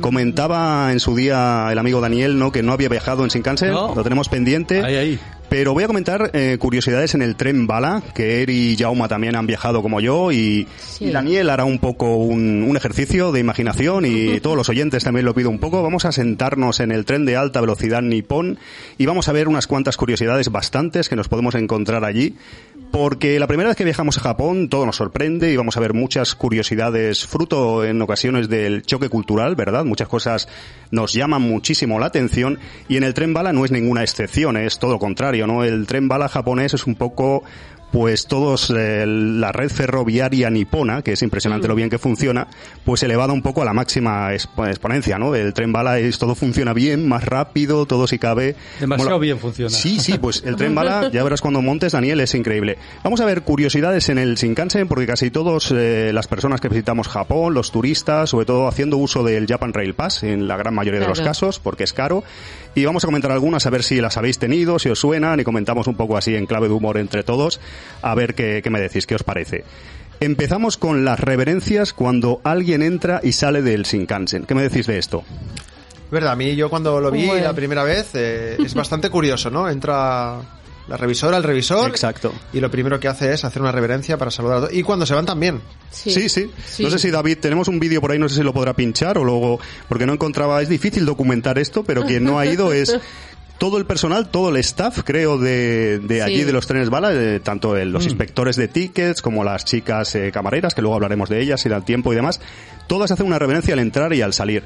[0.00, 2.52] Comentaba en su día el amigo Daniel, ¿no?
[2.52, 4.80] Que no había viajado en Shinkansen, lo tenemos pendiente.
[4.84, 5.20] Ahí, ahí.
[5.48, 9.34] Pero voy a comentar eh, curiosidades en el tren bala, que Eri y Jauma también
[9.34, 10.66] han viajado como yo y,
[11.00, 15.34] Daniel hará un poco un, un, ejercicio de imaginación y todos los oyentes también lo
[15.34, 15.82] pido un poco.
[15.82, 18.58] Vamos a sentarnos en el tren de alta velocidad nipón
[18.98, 22.34] y vamos a ver unas cuantas curiosidades bastantes que nos podemos encontrar allí.
[22.90, 25.92] Porque la primera vez que viajamos a Japón todo nos sorprende y vamos a ver
[25.92, 29.84] muchas curiosidades fruto en ocasiones del choque cultural, ¿verdad?
[29.84, 30.48] Muchas cosas
[30.90, 32.58] nos llaman muchísimo la atención
[32.88, 35.64] y en el tren bala no es ninguna excepción, es todo lo contrario ¿no?
[35.64, 37.44] El tren bala japonés es un poco
[37.90, 42.48] pues todos eh, la red ferroviaria nipona, que es impresionante lo bien que funciona,
[42.84, 45.34] pues elevada un poco a la máxima exponencia, ¿no?
[45.34, 48.56] El tren bala es todo funciona bien, más rápido, todo si cabe.
[48.80, 49.70] Demasiado bien funciona.
[49.70, 52.78] Sí, sí, pues el tren bala, ya verás cuando montes, Daniel, es increíble.
[53.02, 57.08] Vamos a ver curiosidades en el Shinkansen, porque casi todos eh, las personas que visitamos
[57.08, 61.00] Japón, los turistas, sobre todo haciendo uso del Japan Rail Pass, en la gran mayoría
[61.00, 62.22] de los casos, porque es caro,
[62.74, 65.44] y vamos a comentar algunas a ver si las habéis tenido, si os suenan y
[65.44, 67.60] comentamos un poco así en clave de humor entre todos,
[68.02, 69.64] a ver qué, me decís, qué os parece.
[70.20, 74.44] Empezamos con las reverencias cuando alguien entra y sale del Shinkansen.
[74.44, 75.24] ¿Qué me decís de esto?
[76.10, 79.68] Verdad, a mí yo cuando lo vi la primera vez eh, es bastante curioso, ¿no?
[79.68, 80.40] Entra
[80.88, 81.90] la revisora, el revisor.
[81.90, 82.32] Exacto.
[82.52, 84.72] Y lo primero que hace es hacer una reverencia para saludar a todos.
[84.72, 85.60] Y cuando se van también.
[85.90, 86.28] Sí.
[86.28, 88.74] sí, No sé si David, tenemos un vídeo por ahí, no sé si lo podrá
[88.74, 92.72] pinchar o luego, porque no encontraba, es difícil documentar esto, pero quien no ha ido
[92.72, 92.98] es
[93.58, 97.40] todo el personal, todo el staff, creo, de, de allí de los trenes bala, eh,
[97.40, 98.08] tanto los mm.
[98.08, 101.80] inspectores de tickets como las chicas eh, camareras, que luego hablaremos de ellas, si da
[101.80, 102.40] tiempo y demás,
[102.86, 104.64] todas hacen una reverencia al entrar y al salir.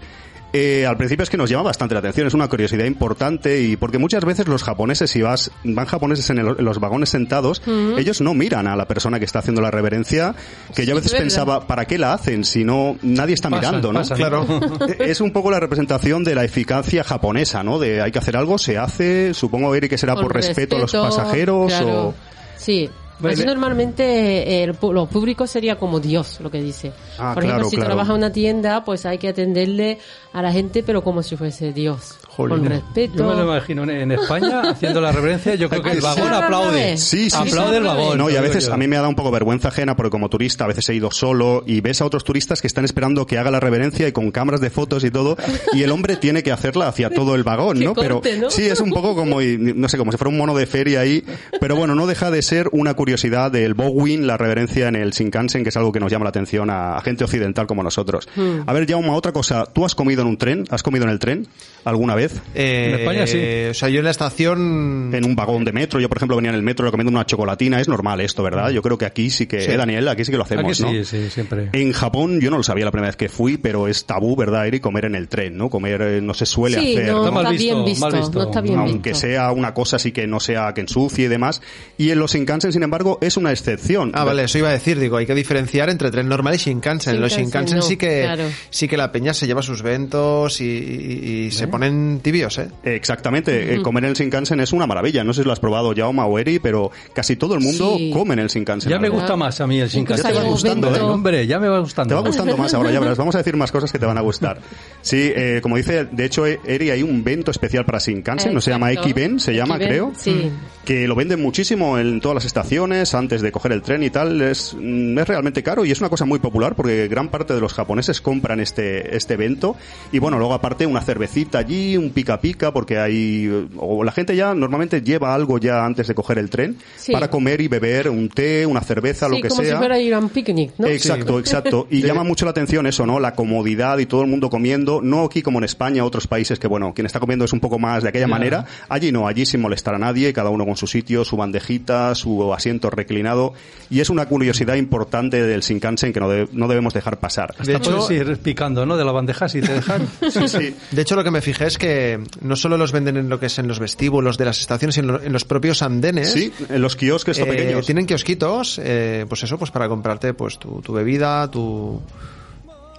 [0.52, 3.76] Eh, al principio es que nos llama bastante la atención, es una curiosidad importante y
[3.76, 7.62] porque muchas veces los japoneses, si vas, van japoneses en, los vagones sentados,
[7.96, 10.34] ellos no miran a la persona que está haciendo la reverencia,
[10.74, 14.02] que yo a veces pensaba, ¿para qué la hacen si no nadie está mirando, ¿no?
[14.02, 14.46] Claro.
[14.98, 17.78] es un poco la representación de la eficacia japonesa, ¿no?
[17.78, 20.92] De hay que hacer algo, se hace, supongo Eric que será por, respeto, a los
[20.92, 22.14] pasajeros o
[22.62, 22.88] Sí,
[23.22, 26.92] pues normalmente el, lo público sería como Dios, lo que dice.
[27.18, 29.98] Ah, Por ejemplo, si trabaja en una tienda, pues hay que atenderle
[30.32, 32.18] a la gente, pero como si fuese Dios.
[32.34, 33.18] Con respeto.
[33.18, 35.54] Yo me lo imagino en España haciendo la reverencia.
[35.54, 36.96] Yo creo que el vagón aplaude.
[36.96, 38.16] Sí, sí, aplaude el vagón.
[38.16, 40.30] No, y a veces a mí me ha dado un poco vergüenza ajena porque como
[40.30, 43.38] turista a veces he ido solo y ves a otros turistas que están esperando que
[43.38, 45.36] haga la reverencia y con cámaras de fotos y todo
[45.74, 47.92] y el hombre tiene que hacerla hacia todo el vagón, ¿no?
[47.92, 51.00] pero sí, es un poco como, no sé, como si fuera un mono de feria
[51.00, 51.22] ahí.
[51.60, 53.11] Pero bueno, no deja de ser una curiosidad
[53.50, 56.70] del Bowin, la reverencia en el Shinkansen, que es algo que nos llama la atención
[56.70, 58.28] a, gente occidental como nosotros.
[58.34, 58.60] Hmm.
[58.66, 59.66] A ver, Jaume, otra cosa.
[59.66, 60.64] ¿Tú has comido en un tren?
[60.70, 61.46] ¿Has comido en el tren
[61.84, 62.40] alguna vez?
[62.54, 63.38] Eh, España sí.
[63.70, 65.10] O sea, yo en la estación...
[65.12, 67.80] En un vagón de metro, yo por ejemplo venía en el metro comiendo una chocolatina,
[67.80, 68.70] es normal esto, ¿verdad?
[68.70, 69.64] Yo creo que aquí sí que...
[69.64, 71.70] Eh, Daniel, aquí sí que lo hacemos, aquí sí, sí, siempre.
[71.72, 74.66] En Japón yo no lo sabía la primera vez que fui, pero es tabú, ¿verdad,
[74.66, 74.80] Eri?
[74.80, 75.68] Comer en el tren, ¿no?
[75.68, 77.12] Comer eh, no se suele hacer.
[77.12, 80.40] No, no, está bien visto, no está bien Aunque sea una cosa así que no
[80.40, 81.62] sea que ensucie y demás.
[81.98, 84.12] Y en los Shinkansen, sin embargo, es una excepción.
[84.14, 87.20] Ah, vale, eso iba a decir, digo, hay que diferenciar entre tren normal y Shinkansen.
[87.20, 92.20] los Shinkansen sí que sí que la peña se lleva sus ventos y, se ponen
[92.22, 92.68] tibios, ¿eh?
[92.82, 95.24] Exactamente, eh, comer en el Shinkansen es una maravilla.
[95.24, 98.34] No sé si lo has probado ya o Eri, pero casi todo el mundo come
[98.34, 98.90] en el Shinkansen.
[98.90, 100.26] Ya me gusta más a mí el Shinkansen.
[100.26, 101.00] Ya te va gustando, ¿eh?
[101.00, 102.08] Hombre, ya me va gustando.
[102.08, 103.18] Te va gustando más ahora, ya verás.
[103.18, 104.60] Vamos a decir más cosas que te van a gustar.
[105.00, 108.70] Sí, eh, como dice, de hecho, Eri, hay un vento especial para Shinkansen, no se
[108.70, 110.12] llama Ekiben, se llama, creo.
[110.16, 110.50] Sí.
[110.84, 114.40] Que lo venden muchísimo en todas las estaciones, antes de coger el tren y tal.
[114.42, 117.60] Es, mm, es realmente caro y es una cosa muy popular porque gran parte de
[117.60, 119.76] los japoneses compran este, este evento.
[120.10, 124.34] Y bueno, luego aparte una cervecita allí, un pica pica, porque hay, o la gente
[124.34, 126.76] ya normalmente lleva algo ya antes de coger el tren
[127.12, 129.72] para comer y beber un té, una cerveza, lo que como sea.
[129.72, 130.86] si fuera ir a un picnic, ¿no?
[130.88, 131.86] Exacto, exacto.
[131.90, 133.20] Y llama mucho la atención eso, ¿no?
[133.20, 136.66] La comodidad y todo el mundo comiendo, no aquí como en España, otros países que
[136.66, 138.66] bueno, quien está comiendo es un poco más de aquella manera.
[138.88, 142.52] Allí no, allí sin molestar a nadie, cada uno con su sitio, su bandejita, su
[142.52, 143.54] asiento reclinado.
[143.90, 147.54] Y es una curiosidad importante del Shinkansen que no, no debemos dejar pasar.
[147.56, 148.96] De hecho, ir picando, ¿no?
[148.96, 150.08] De la bandeja si te dejan.
[150.30, 150.74] sí, sí.
[150.90, 153.46] De hecho, lo que me fijé es que no solo los venden en lo que
[153.46, 156.32] es en los vestíbulos de las estaciones, sino en los propios andenes.
[156.32, 157.84] Sí, en los kiosques eh, pequeños.
[157.86, 162.00] Tienen kiosquitos, eh, pues eso, pues para comprarte pues tu, tu bebida, tu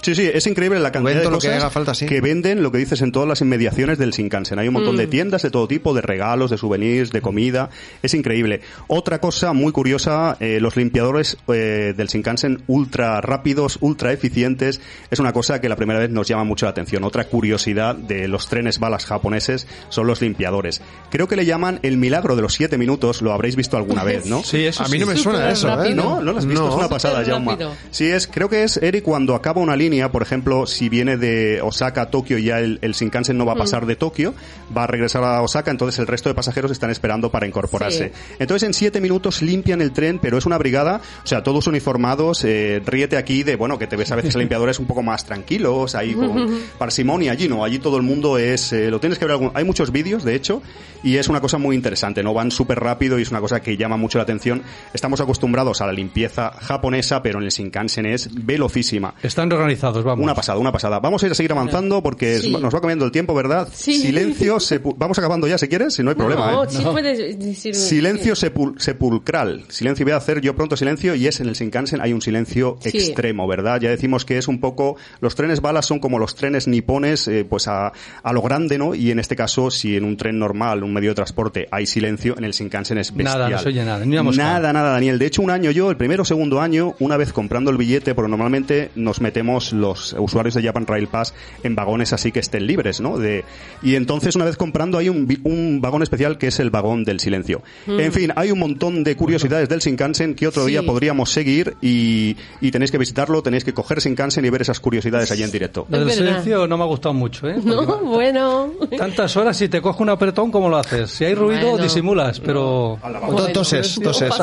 [0.03, 3.27] Sí, sí, es increíble la cantidad de cosas que, venden, lo que dices, en todas
[3.27, 4.59] las inmediaciones del Shinkansen.
[4.59, 5.09] Hay un montón de mm.
[5.09, 7.69] tiendas de todo tipo, de regalos, de souvenirs, de comida.
[8.01, 8.61] Es increíble.
[8.87, 15.19] Otra cosa muy curiosa, eh, los limpiadores eh, del Shinkansen ultra rápidos, ultra eficientes, es
[15.19, 17.05] una cosa que la primera vez nos llama mucho la atención.
[17.05, 20.81] Otra curiosidad de los trenes balas japoneses son los limpiadores.
[21.11, 24.25] Creo que le llaman el milagro de los siete minutos, lo habréis visto alguna vez,
[24.25, 24.43] ¿no?
[24.43, 25.95] Sí, eso A mí no me suena eso, ¿eh?
[25.95, 27.57] No, no lo has visto, es una pasada, Jauma.
[27.91, 31.61] Sí, es, creo que es, Eri, cuando acaba una línea por ejemplo, si viene de
[31.61, 34.33] Osaka a Tokio ya el, el, Shinkansen no va a pasar de Tokio,
[34.75, 38.11] va a regresar a Osaka, entonces el resto de pasajeros están esperando para incorporarse.
[38.39, 42.43] Entonces en siete minutos limpian el tren, pero es una brigada, o sea, todos uniformados,
[42.43, 45.95] eh, ríete aquí de, bueno, que te ves a veces limpiadores un poco más tranquilos,
[45.95, 49.33] ahí con parsimonia, allí no, allí todo el mundo es, eh, lo tienes que ver,
[49.33, 50.61] algún, hay muchos vídeos, de hecho,
[51.03, 52.33] y es una cosa muy interesante, ¿no?
[52.33, 54.63] Van súper rápido y es una cosa que llama mucho la atención.
[54.93, 59.13] Estamos acostumbrados a la limpieza japonesa, pero en el Shinkansen es velocísima.
[59.21, 60.23] Están organizados, vamos.
[60.23, 60.99] Una pasada, una pasada.
[60.99, 63.67] Vamos a ir a seguir avanzando porque nos va cambiando el tiempo, ¿verdad?
[63.73, 64.57] Silencio,
[64.97, 66.51] vamos acabando ya si quieres, si no hay problema.
[66.51, 66.67] No, ¿eh?
[66.69, 67.75] sí puedes decir...
[67.75, 69.65] Silencio sepulcral.
[69.69, 72.77] Silencio, voy a hacer yo pronto silencio y es en el Shinkansen hay un silencio
[72.83, 73.79] extremo, ¿verdad?
[73.81, 77.45] Ya decimos que es un poco, los trenes balas son como los trenes nipones, eh,
[77.47, 77.91] pues a,
[78.23, 78.95] a lo grande, ¿no?
[78.95, 82.35] Y en este caso, si en un tren normal, un medio de transporte, hay silencio,
[82.37, 83.39] en el Shinkansen es bestial.
[83.39, 85.19] Nada, no se oye nada, Nada, nada, Daniel.
[85.19, 88.15] De hecho, un año yo, el primero o segundo año, una vez comprando el billete,
[88.15, 91.33] porque normalmente nos metemos los usuarios de Japan Rail Pass
[91.63, 93.17] en vagones así que estén libres, ¿no?
[93.17, 93.45] De,
[93.81, 97.19] y entonces, una vez comprando, hay un, un vagón especial que es el vagón del
[97.19, 97.61] silencio.
[97.85, 97.99] Mm.
[97.99, 102.35] En fin, hay un montón de curiosidades del Shinkansen que otro día podríamos seguir y,
[102.61, 105.87] y, tenéis que visitarlo, tenéis que coger Shinkansen y ver esas curiosidades allí en directo.
[105.91, 107.55] El silencio no me ha gustado mucho, ¿eh?
[107.63, 108.71] no, bueno.
[108.97, 111.11] Tantas horas, si te coge un apretón, ¿cómo lo haces?
[111.11, 112.93] Si hay ruido, disimulas, pero...
[112.93, 114.33] O toses, toses.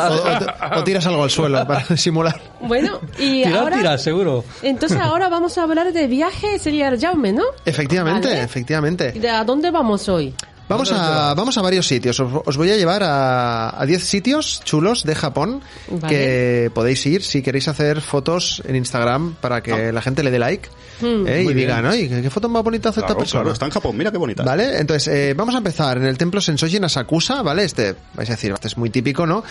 [0.76, 2.40] O, tiras algo al suelo para disimular.
[2.60, 3.76] Bueno, y tirar, ahora...
[3.78, 4.44] Tirar, seguro.
[4.62, 7.44] Entonces ahora vamos a hablar de viaje, sería Jaume, ¿no?
[7.64, 9.12] Efectivamente, efectivamente.
[9.12, 10.34] ¿De a dónde vamos hoy?
[10.68, 12.20] Vamos a, vamos a varios sitios.
[12.20, 15.62] Os, voy a llevar a 10 sitios chulos de Japón
[16.08, 19.92] que podéis ir si queréis hacer fotos en Instagram para que ah.
[19.92, 20.68] la gente le dé like.
[21.01, 21.26] Hmm.
[21.26, 21.42] ¿eh?
[21.42, 21.92] y digan, ¿no?
[21.92, 23.42] ¿qué foto más bonita hace esta persona?
[23.42, 24.42] Claro, está en Japón, mira qué bonita.
[24.42, 27.64] Vale, entonces eh, vamos a empezar en el templo Sensoji en Asakusa, ¿vale?
[27.64, 29.42] Este, vais a decir, este es muy típico, ¿no?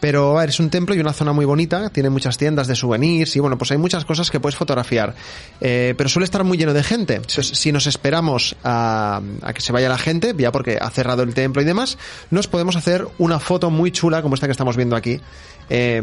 [0.00, 2.76] Pero a ver, es un templo y una zona muy bonita, tiene muchas tiendas de
[2.76, 5.14] souvenirs y bueno, pues hay muchas cosas que puedes fotografiar.
[5.60, 7.14] Eh, pero suele estar muy lleno de gente.
[7.14, 11.24] Entonces, si nos esperamos a, a que se vaya la gente, ya porque ha cerrado
[11.24, 11.98] el templo y demás,
[12.30, 15.20] nos podemos hacer una foto muy chula como esta que estamos viendo aquí.
[15.70, 16.02] Eh,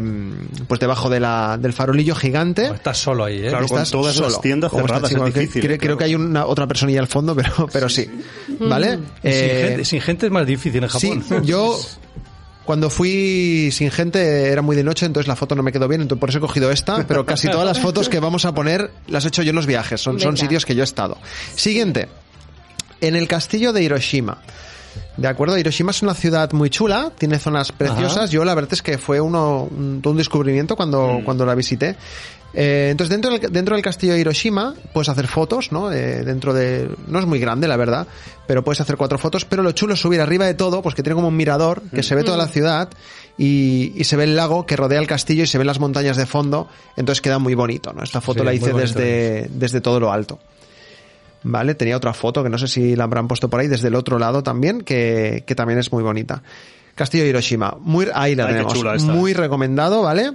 [0.68, 2.66] pues debajo de la, del farolillo gigante.
[2.66, 3.48] estás solo ahí, ¿eh?
[3.48, 5.62] Claro, con todas las tiendas cerradas es difícil.
[5.62, 8.08] Creo, creo, que hay una otra personilla al fondo, pero, pero sí.
[8.60, 8.98] ¿Vale?
[9.22, 11.24] Eh, sin, gente, es más difícil en Japón.
[11.26, 11.78] Sí, yo
[12.66, 16.02] cuando fui sin gente era muy de noche, entonces la foto no me quedó bien,
[16.02, 18.90] entonces por eso he cogido esta, pero casi todas las fotos que vamos a poner
[19.06, 21.16] las he hecho yo en los viajes, son, son sitios que yo he estado.
[21.54, 22.08] Siguiente,
[23.00, 24.38] en el castillo de Hiroshima.
[25.16, 28.30] De acuerdo, Hiroshima es una ciudad muy chula, tiene zonas preciosas.
[28.30, 31.24] Yo la verdad es que fue uno, un descubrimiento cuando, mm.
[31.24, 31.96] cuando la visité.
[32.58, 35.92] Eh, entonces dentro del, dentro del castillo de Hiroshima puedes hacer fotos, ¿no?
[35.92, 38.06] Eh, dentro de, no es muy grande la verdad,
[38.46, 39.44] pero puedes hacer cuatro fotos.
[39.44, 42.02] Pero lo chulo es subir arriba de todo, pues que tiene como un mirador que
[42.02, 42.50] se ve toda la mm.
[42.50, 42.88] ciudad
[43.36, 46.16] y, y, se ve el lago que rodea el castillo y se ven las montañas
[46.16, 46.66] de fondo.
[46.96, 48.02] Entonces queda muy bonito, ¿no?
[48.02, 50.38] Esta foto la hice desde, desde todo lo alto.
[51.42, 51.74] ¿vale?
[51.74, 54.18] Tenía otra foto que no sé si la habrán puesto por ahí desde el otro
[54.18, 56.42] lado también, que, que también es muy bonita.
[56.94, 57.76] Castillo de Hiroshima.
[57.80, 59.04] Muy, ahí la tenemos.
[59.04, 60.32] Muy recomendado, ¿vale?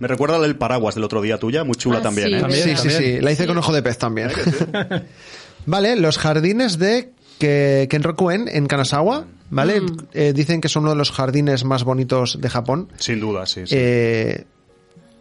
[0.00, 2.34] Me recuerda el paraguas del otro día tuya, muy chula ah, también, sí.
[2.34, 2.76] ¿eh?
[2.76, 4.30] sí, sí, sí, La hice con ojo de pez también.
[5.66, 9.82] vale, los jardines de Kenrokuen en Kanazawa, ¿vale?
[9.82, 9.96] Mm.
[10.14, 12.88] Eh, dicen que son uno de los jardines más bonitos de Japón.
[12.98, 13.66] Sin duda, sí.
[13.66, 13.74] sí.
[13.76, 14.46] Eh,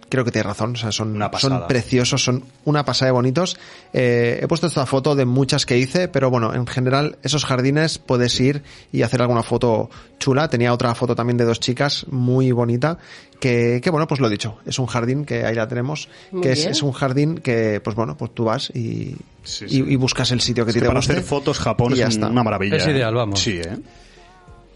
[0.10, 3.58] creo que tiene razón, o sea, son, son preciosos, son una pasada de bonitos.
[3.94, 8.00] Eh, he puesto esta foto de muchas que hice, pero bueno, en general esos jardines
[8.00, 9.90] puedes ir y hacer alguna foto
[10.20, 10.50] chula.
[10.50, 12.98] Tenía otra foto también de dos chicas muy bonita,
[13.40, 16.10] que, que bueno, pues lo he dicho, es un jardín que ahí la tenemos,
[16.42, 19.16] que es, es, un jardín que, pues bueno, pues tú vas y,
[19.68, 22.78] y, buscas el sitio que te para hacer fotos Japón es una maravilla.
[22.78, 23.40] Es ideal, vamos.
[23.40, 23.78] Sí, ¿eh?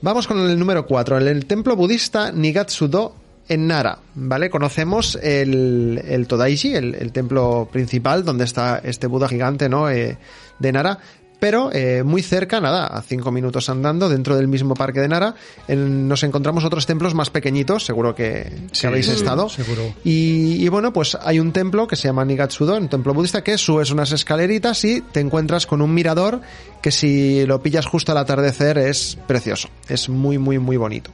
[0.01, 3.15] Vamos con el número 4, el templo budista Nigatsudo
[3.49, 4.49] en Nara, ¿vale?
[4.49, 9.89] Conocemos el, el Todaiji, el, templo principal donde está este Buda gigante, ¿no?
[9.89, 10.17] Eh,
[10.59, 10.99] de Nara,
[11.43, 15.35] pero eh, muy cerca, nada, a cinco minutos andando, dentro del mismo parque de Nara,
[15.67, 18.49] nos encontramos otros templos más pequeñitos, seguro que,
[18.81, 19.49] habéis estado.
[19.49, 19.93] Seguro.
[20.05, 23.91] Y, bueno, pues hay un templo que se llama Nigatsudo, un templo budista, que subes
[23.91, 26.39] unas escaleritas y te encuentras con un mirador
[26.81, 31.11] que si lo pillas justo al atardecer es precioso, es muy, muy, muy bonito.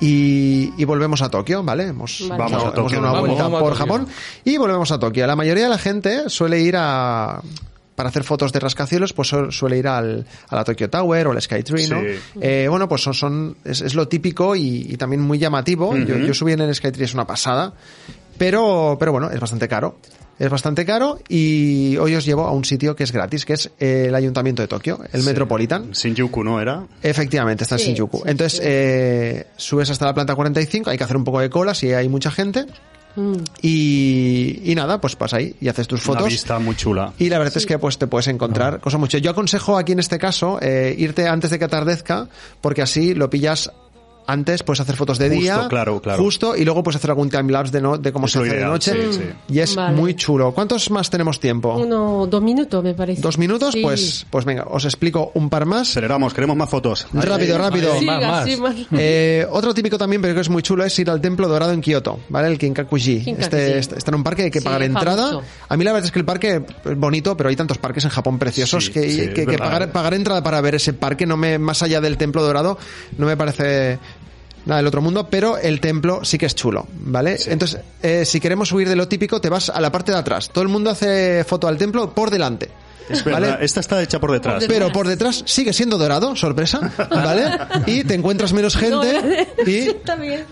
[0.00, 1.88] Y, volvemos a Tokio, ¿vale?
[1.88, 2.98] Hemos, Vamos a Tokio.
[2.98, 4.06] una vuelta por Japón
[4.44, 5.26] y volvemos a Tokio.
[5.26, 7.40] La mayoría de la gente suele ir a
[7.94, 11.40] para hacer fotos de rascacielos, pues suele ir al, a la Tokyo Tower o al
[11.40, 12.02] Skytree, ¿no?
[12.42, 15.96] Eh, bueno, pues son, son es, lo típico y, también muy llamativo.
[15.96, 17.72] yo, yo, subí en el Skytree, es una pasada.
[18.36, 19.96] Pero, pero bueno, es bastante caro
[20.38, 23.70] es bastante caro y hoy os llevo a un sitio que es gratis, que es
[23.78, 25.92] el Ayuntamiento de Tokio, el Metropolitan.
[25.92, 26.86] Shinjuku, ¿no era?
[27.02, 28.22] Efectivamente, está en Shinjuku.
[28.26, 31.92] Entonces, eh, subes hasta la planta 45, hay que hacer un poco de cola si
[31.92, 32.66] hay mucha gente.
[33.16, 33.36] Mm.
[33.62, 36.22] Y, y, nada, pues pasa ahí y haces tus fotos.
[36.22, 37.14] Una vista muy chula.
[37.18, 38.78] Y la verdad es que pues te puedes encontrar ah.
[38.78, 39.16] cosas mucho.
[39.16, 42.28] Yo aconsejo aquí en este caso eh, irte antes de que atardezca,
[42.60, 43.72] porque así lo pillas
[44.26, 46.22] antes puedes hacer fotos de día, claro, claro.
[46.22, 48.94] justo, y luego puedes hacer algún timelapse de, no, de cómo se hace de noche.
[49.48, 50.52] Y es muy chulo.
[50.52, 51.76] ¿Cuántos más tenemos tiempo?
[51.76, 53.20] Uno, dos minutos, me parece.
[53.22, 53.74] ¿Dos minutos?
[53.80, 55.90] Pues, pues venga, os explico un par más.
[55.90, 57.06] Aceleramos, queremos más fotos.
[57.12, 58.00] Rápido, rápido.
[58.02, 58.46] más,
[58.92, 61.80] eh, otro típico también, pero que es muy chulo, es ir al templo dorado en
[61.80, 62.48] Kioto, ¿vale?
[62.48, 63.34] El Kinkakuji.
[63.38, 65.40] Este, este, está en un parque hay que pagar entrada.
[65.68, 68.10] A mí la verdad es que el parque es bonito, pero hay tantos parques en
[68.10, 72.00] Japón preciosos que, que, pagar, pagar entrada para ver ese parque, no me, más allá
[72.00, 72.78] del templo dorado,
[73.18, 73.98] no me parece
[74.66, 77.38] nada del otro mundo, pero el templo sí que es chulo, ¿vale?
[77.46, 80.50] Entonces, eh, si queremos huir de lo típico, te vas a la parte de atrás.
[80.52, 82.70] Todo el mundo hace foto al templo por delante.
[83.08, 84.64] Es verdad, esta está hecha por detrás.
[84.66, 87.44] Pero por detrás sigue siendo dorado, sorpresa, ¿vale?
[87.86, 89.90] Y te encuentras menos gente y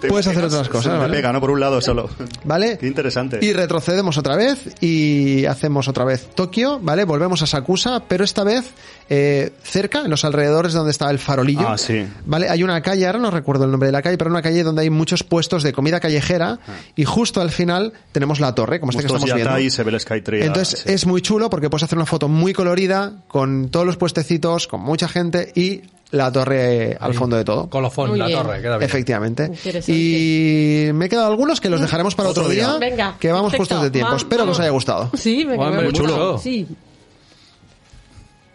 [0.09, 1.16] puedes hacer otras cosas, ¿vale?
[1.16, 1.40] pega, ¿no?
[1.40, 2.09] Por un lado solo.
[2.44, 2.78] ¿Vale?
[2.78, 3.38] Qué interesante.
[3.42, 7.05] Y retrocedemos otra vez y hacemos otra vez Tokio, ¿vale?
[7.05, 8.64] Volvemos a Sakusa, pero esta vez
[9.09, 11.68] eh, cerca, en los alrededores donde está el farolillo.
[11.68, 12.07] Ah, sí.
[12.24, 12.48] ¿Vale?
[12.48, 14.82] Hay una calle, ahora no recuerdo el nombre de la calle, pero una calle donde
[14.82, 16.72] hay muchos puestos de comida callejera ah.
[16.96, 19.52] y justo al final tenemos la torre, como este que estamos viendo.
[19.52, 20.44] Ahí se ve el Skytree.
[20.44, 24.66] Entonces es muy chulo porque puedes hacer una foto muy colorida con todos los puestecitos,
[24.66, 27.68] con mucha gente y la torre al fondo de todo.
[27.68, 28.88] Colofón, la torre, queda bien.
[28.88, 29.51] Efectivamente.
[29.88, 33.82] Y me he quedado algunos que los dejaremos para otro, día, Venga, que vamos justos
[33.82, 34.14] de tiempo.
[34.14, 35.11] Espero que os haya gustado.
[35.14, 36.38] Sí, me muy chulo.
[36.38, 36.66] Sí.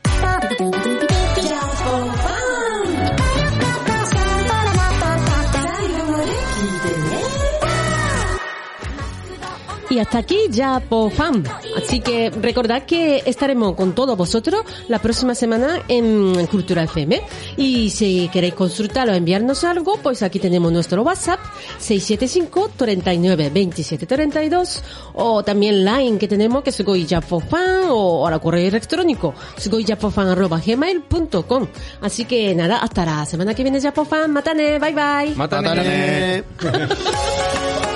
[9.89, 11.43] Y hasta aquí ya por fan.
[11.75, 17.21] Así que recordad que estaremos con todos vosotros la próxima semana en Cultura FM.
[17.57, 21.39] Y si queréis consultar o enviarnos algo, pues aquí tenemos nuestro WhatsApp
[21.79, 24.83] 675 39 27 32
[25.13, 26.83] o también Line que tenemos que es
[27.49, 29.33] fan o ahora correo electrónico
[30.65, 31.67] gmail.com
[32.01, 34.31] Así que nada, hasta la semana que viene ya fan.
[34.31, 35.35] Matane, bye bye.
[35.35, 36.43] Matane.